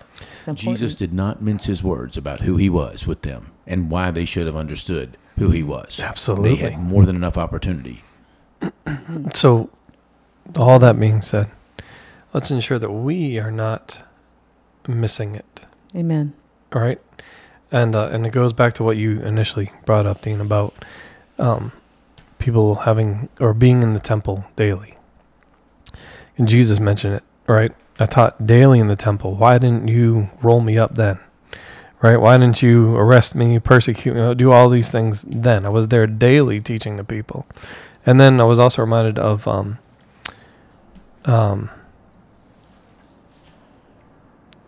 Jesus 0.54 0.94
did 0.94 1.12
not 1.12 1.42
mince 1.42 1.66
his 1.66 1.82
words 1.82 2.16
about 2.16 2.42
who 2.42 2.56
he 2.56 2.70
was 2.70 3.06
with 3.06 3.22
them 3.22 3.50
and 3.66 3.90
why 3.90 4.10
they 4.10 4.24
should 4.24 4.46
have 4.46 4.56
understood 4.56 5.16
who 5.36 5.50
he 5.50 5.62
was. 5.62 6.00
Absolutely. 6.00 6.56
They 6.56 6.70
had 6.70 6.78
more 6.78 7.04
than 7.04 7.16
enough 7.16 7.36
opportunity. 7.36 8.02
So, 9.34 9.70
all 10.56 10.78
that 10.78 10.98
being 10.98 11.22
said, 11.22 11.50
let's 12.32 12.50
ensure 12.50 12.78
that 12.78 12.90
we 12.90 13.38
are 13.38 13.50
not 13.50 14.02
missing 14.86 15.34
it. 15.34 15.66
Amen. 15.94 16.34
All 16.74 16.82
right, 16.82 17.00
and 17.72 17.94
uh, 17.96 18.08
and 18.12 18.26
it 18.26 18.30
goes 18.30 18.52
back 18.52 18.72
to 18.74 18.84
what 18.84 18.96
you 18.96 19.20
initially 19.20 19.70
brought 19.84 20.06
up, 20.06 20.22
Dean, 20.22 20.40
about 20.40 20.74
um, 21.38 21.72
people 22.38 22.74
having 22.76 23.28
or 23.40 23.54
being 23.54 23.82
in 23.82 23.92
the 23.92 24.00
temple 24.00 24.44
daily. 24.56 24.96
And 26.36 26.48
Jesus 26.48 26.80
mentioned 26.80 27.14
it, 27.14 27.22
right? 27.46 27.72
I 27.98 28.06
taught 28.06 28.46
daily 28.46 28.80
in 28.80 28.88
the 28.88 28.96
temple. 28.96 29.34
Why 29.34 29.58
didn't 29.58 29.88
you 29.88 30.28
roll 30.42 30.60
me 30.60 30.76
up 30.76 30.94
then? 30.96 31.20
Right? 32.04 32.20
Why 32.20 32.36
didn't 32.36 32.60
you 32.60 32.94
arrest 32.96 33.34
me, 33.34 33.58
persecute 33.58 34.14
me, 34.14 34.34
do 34.34 34.52
all 34.52 34.68
these 34.68 34.90
things 34.90 35.22
then? 35.26 35.64
I 35.64 35.70
was 35.70 35.88
there 35.88 36.06
daily 36.06 36.60
teaching 36.60 36.96
the 36.96 37.02
people. 37.02 37.46
And 38.04 38.20
then 38.20 38.42
I 38.42 38.44
was 38.44 38.58
also 38.58 38.82
reminded 38.82 39.18
of 39.18 39.48
um, 39.48 39.78
um, 41.24 41.70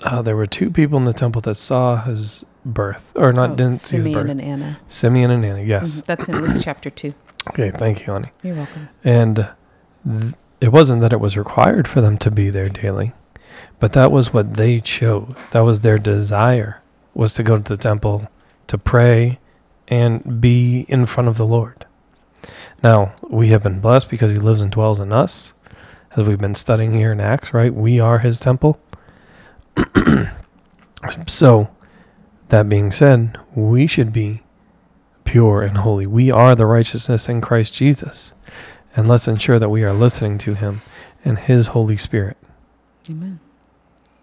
uh, 0.02 0.22
there 0.22 0.34
were 0.34 0.46
two 0.46 0.70
people 0.70 0.96
in 0.96 1.04
the 1.04 1.12
temple 1.12 1.42
that 1.42 1.56
saw 1.56 1.96
his 2.04 2.46
birth, 2.64 3.12
or 3.16 3.34
not 3.34 3.50
Oh, 3.50 3.54
didn't 3.56 3.80
see 3.80 3.98
his 3.98 4.04
Simeon 4.06 4.30
and 4.30 4.40
Anna. 4.40 4.78
Simeon 4.88 5.30
and 5.30 5.44
Anna, 5.44 5.60
yes. 5.62 6.00
Mhm. 6.00 6.04
That's 6.06 6.28
in 6.30 6.40
Luke 6.40 6.56
chapter 6.62 6.88
2. 6.88 7.12
Okay, 7.48 7.70
thank 7.70 8.06
you, 8.06 8.14
honey. 8.14 8.30
You're 8.42 8.54
welcome. 8.56 8.88
And 9.04 9.48
th- 10.10 10.32
it 10.62 10.72
wasn't 10.72 11.02
that 11.02 11.12
it 11.12 11.20
was 11.20 11.36
required 11.36 11.86
for 11.86 12.00
them 12.00 12.16
to 12.16 12.30
be 12.30 12.48
there 12.48 12.70
daily, 12.70 13.12
but 13.78 13.92
that 13.92 14.10
was 14.10 14.32
what 14.32 14.54
they 14.54 14.80
chose. 14.80 15.34
That 15.50 15.60
was 15.66 15.80
their 15.80 15.98
desire 15.98 16.80
was 17.16 17.32
to 17.34 17.42
go 17.42 17.56
to 17.56 17.62
the 17.62 17.76
temple 17.76 18.28
to 18.66 18.76
pray 18.76 19.38
and 19.88 20.40
be 20.40 20.84
in 20.88 21.06
front 21.06 21.28
of 21.28 21.38
the 21.38 21.46
Lord. 21.46 21.86
Now, 22.82 23.14
we 23.22 23.48
have 23.48 23.62
been 23.62 23.80
blessed 23.80 24.10
because 24.10 24.32
he 24.32 24.38
lives 24.38 24.60
and 24.60 24.70
dwells 24.70 25.00
in 25.00 25.12
us. 25.12 25.54
As 26.14 26.28
we've 26.28 26.38
been 26.38 26.54
studying 26.54 26.92
here 26.92 27.12
in 27.12 27.20
Acts, 27.20 27.52
right? 27.54 27.74
We 27.74 27.98
are 28.00 28.18
his 28.18 28.38
temple. 28.38 28.78
so, 31.26 31.68
that 32.48 32.68
being 32.68 32.90
said, 32.90 33.38
we 33.54 33.86
should 33.86 34.12
be 34.12 34.42
pure 35.24 35.62
and 35.62 35.78
holy. 35.78 36.06
We 36.06 36.30
are 36.30 36.54
the 36.54 36.66
righteousness 36.66 37.28
in 37.28 37.40
Christ 37.40 37.74
Jesus. 37.74 38.32
And 38.94 39.08
let's 39.08 39.28
ensure 39.28 39.58
that 39.58 39.68
we 39.68 39.84
are 39.84 39.92
listening 39.92 40.38
to 40.38 40.54
him 40.54 40.82
and 41.24 41.38
his 41.38 41.68
Holy 41.68 41.96
Spirit. 41.96 42.36
Amen. 43.10 43.40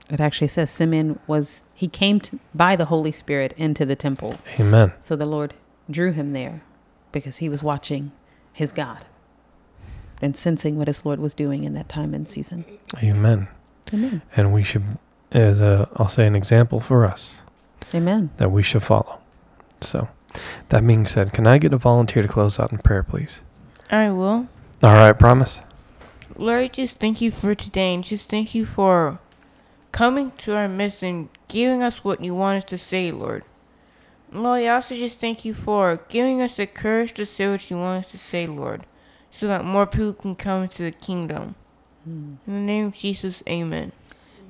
It 0.09 0.19
actually 0.19 0.47
says 0.47 0.69
Simeon 0.69 1.19
was, 1.27 1.63
he 1.83 1.89
came 1.89 2.21
to, 2.21 2.39
by 2.55 2.77
the 2.77 2.85
Holy 2.85 3.11
Spirit 3.11 3.53
into 3.57 3.85
the 3.85 3.97
temple. 3.97 4.37
Amen. 4.57 4.93
So 5.01 5.17
the 5.17 5.25
Lord 5.25 5.53
drew 5.91 6.13
him 6.13 6.29
there 6.29 6.61
because 7.11 7.39
he 7.39 7.49
was 7.49 7.61
watching 7.61 8.13
his 8.53 8.71
God 8.71 9.03
and 10.21 10.37
sensing 10.37 10.77
what 10.77 10.87
his 10.87 11.05
Lord 11.05 11.19
was 11.19 11.35
doing 11.35 11.65
in 11.65 11.73
that 11.73 11.89
time 11.89 12.13
and 12.13 12.25
season. 12.25 12.63
Amen. 13.03 13.49
Amen. 13.93 14.21
And 14.33 14.53
we 14.53 14.63
should, 14.63 14.97
as 15.33 15.59
a, 15.59 15.89
I'll 15.97 16.07
say, 16.07 16.25
an 16.25 16.37
example 16.37 16.79
for 16.79 17.03
us 17.03 17.41
Amen. 17.93 18.29
that 18.37 18.49
we 18.49 18.63
should 18.63 18.83
follow. 18.83 19.19
So, 19.81 20.07
that 20.69 20.87
being 20.87 21.05
said, 21.05 21.33
can 21.33 21.45
I 21.45 21.57
get 21.57 21.73
a 21.73 21.77
volunteer 21.77 22.21
to 22.21 22.29
close 22.29 22.61
out 22.61 22.71
in 22.71 22.77
prayer, 22.77 23.03
please? 23.03 23.41
I 23.91 24.09
will. 24.11 24.47
All 24.81 24.93
right, 24.93 25.11
promise. 25.11 25.59
Lord, 26.37 26.71
just 26.71 26.95
thank 26.95 27.19
you 27.19 27.29
for 27.29 27.53
today 27.53 27.93
and 27.93 28.05
just 28.05 28.29
thank 28.29 28.55
you 28.55 28.65
for 28.65 29.19
coming 29.91 30.31
to 30.37 30.55
our 30.55 30.69
midst 30.69 31.03
and 31.03 31.27
giving 31.53 31.83
us 31.83 32.03
what 32.03 32.23
you 32.23 32.33
want 32.33 32.57
us 32.57 32.63
to 32.65 32.77
say, 32.79 33.11
Lord. 33.11 33.43
Lord, 34.31 34.63
I 34.63 34.67
also 34.69 34.95
just 34.95 35.19
thank 35.19 35.45
you 35.45 35.53
for 35.53 35.99
giving 36.09 36.41
us 36.41 36.57
the 36.57 36.65
courage 36.65 37.13
to 37.13 37.27
say 37.27 37.47
what 37.47 37.69
you 37.69 37.77
want 37.77 38.05
us 38.05 38.11
to 38.11 38.17
say, 38.17 38.47
Lord, 38.47 38.87
so 39.29 39.47
that 39.47 39.63
more 39.63 39.85
people 39.85 40.13
can 40.13 40.35
come 40.35 40.63
into 40.63 40.81
the 40.81 40.91
kingdom. 40.91 41.53
Hmm. 42.03 42.33
In 42.47 42.53
the 42.53 42.59
name 42.59 42.87
of 42.87 42.95
Jesus, 42.95 43.43
amen. 43.47 43.91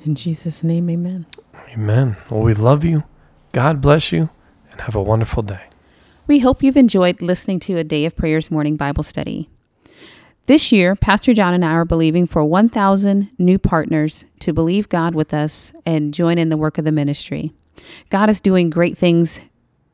In 0.06 0.16
Jesus' 0.16 0.64
name, 0.64 0.90
amen. 0.90 1.26
Amen. 1.74 2.16
Well, 2.30 2.42
we 2.42 2.54
love 2.54 2.86
you. 2.86 3.04
God 3.52 3.82
bless 3.82 4.14
you, 4.14 4.30
and 4.72 4.80
have 4.82 4.96
a 4.96 5.04
wonderful 5.04 5.44
day. 5.44 5.66
We 6.26 6.40
hope 6.40 6.64
you've 6.64 6.78
enjoyed 6.78 7.22
listening 7.22 7.60
to 7.62 7.78
a 7.78 7.84
Day 7.84 8.06
of 8.06 8.16
Prayers 8.16 8.50
morning 8.50 8.78
Bible 8.78 9.04
study. 9.04 9.50
This 10.46 10.74
year, 10.74 10.94
Pastor 10.96 11.34
John 11.34 11.54
and 11.54 11.64
I 11.64 11.72
are 11.72 11.86
believing 11.86 12.28
for 12.28 12.44
1,000 12.44 13.30
new 13.38 13.58
partners 13.58 14.26
to 14.42 14.52
believe 14.52 14.90
God 14.90 15.16
with 15.16 15.34
us 15.34 15.72
and 15.86 16.14
join 16.14 16.38
in 16.38 16.50
the 16.50 16.58
work 16.58 16.78
of 16.78 16.84
the 16.84 16.92
ministry. 16.92 17.54
God 18.10 18.30
is 18.30 18.42
doing 18.42 18.70
great 18.70 18.98
things 18.98 19.40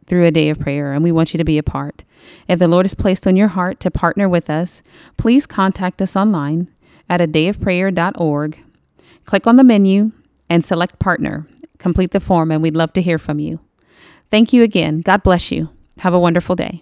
through 0.07 0.23
a 0.23 0.31
day 0.31 0.49
of 0.49 0.59
prayer, 0.59 0.91
and 0.91 1.03
we 1.03 1.11
want 1.11 1.35
you 1.35 1.37
to 1.37 1.43
be 1.43 1.59
a 1.59 1.63
part. 1.63 2.03
If 2.47 2.57
the 2.57 2.67
Lord 2.67 2.87
has 2.87 2.95
placed 2.95 3.27
on 3.27 3.35
your 3.35 3.49
heart 3.49 3.79
to 3.81 3.91
partner 3.91 4.27
with 4.27 4.49
us, 4.49 4.81
please 5.17 5.45
contact 5.45 6.01
us 6.01 6.15
online 6.15 6.71
at 7.07 7.21
a 7.21 7.27
dayofprayer.org. 7.27 8.63
Click 9.25 9.45
on 9.45 9.55
the 9.55 9.63
menu 9.63 10.11
and 10.49 10.65
select 10.65 10.97
partner. 10.97 11.45
Complete 11.77 12.09
the 12.09 12.19
form, 12.19 12.51
and 12.51 12.63
we'd 12.63 12.75
love 12.75 12.91
to 12.93 13.03
hear 13.03 13.19
from 13.19 13.37
you. 13.37 13.59
Thank 14.31 14.51
you 14.51 14.63
again. 14.63 15.01
God 15.01 15.21
bless 15.21 15.51
you. 15.51 15.69
Have 15.99 16.15
a 16.15 16.19
wonderful 16.19 16.55
day. 16.55 16.81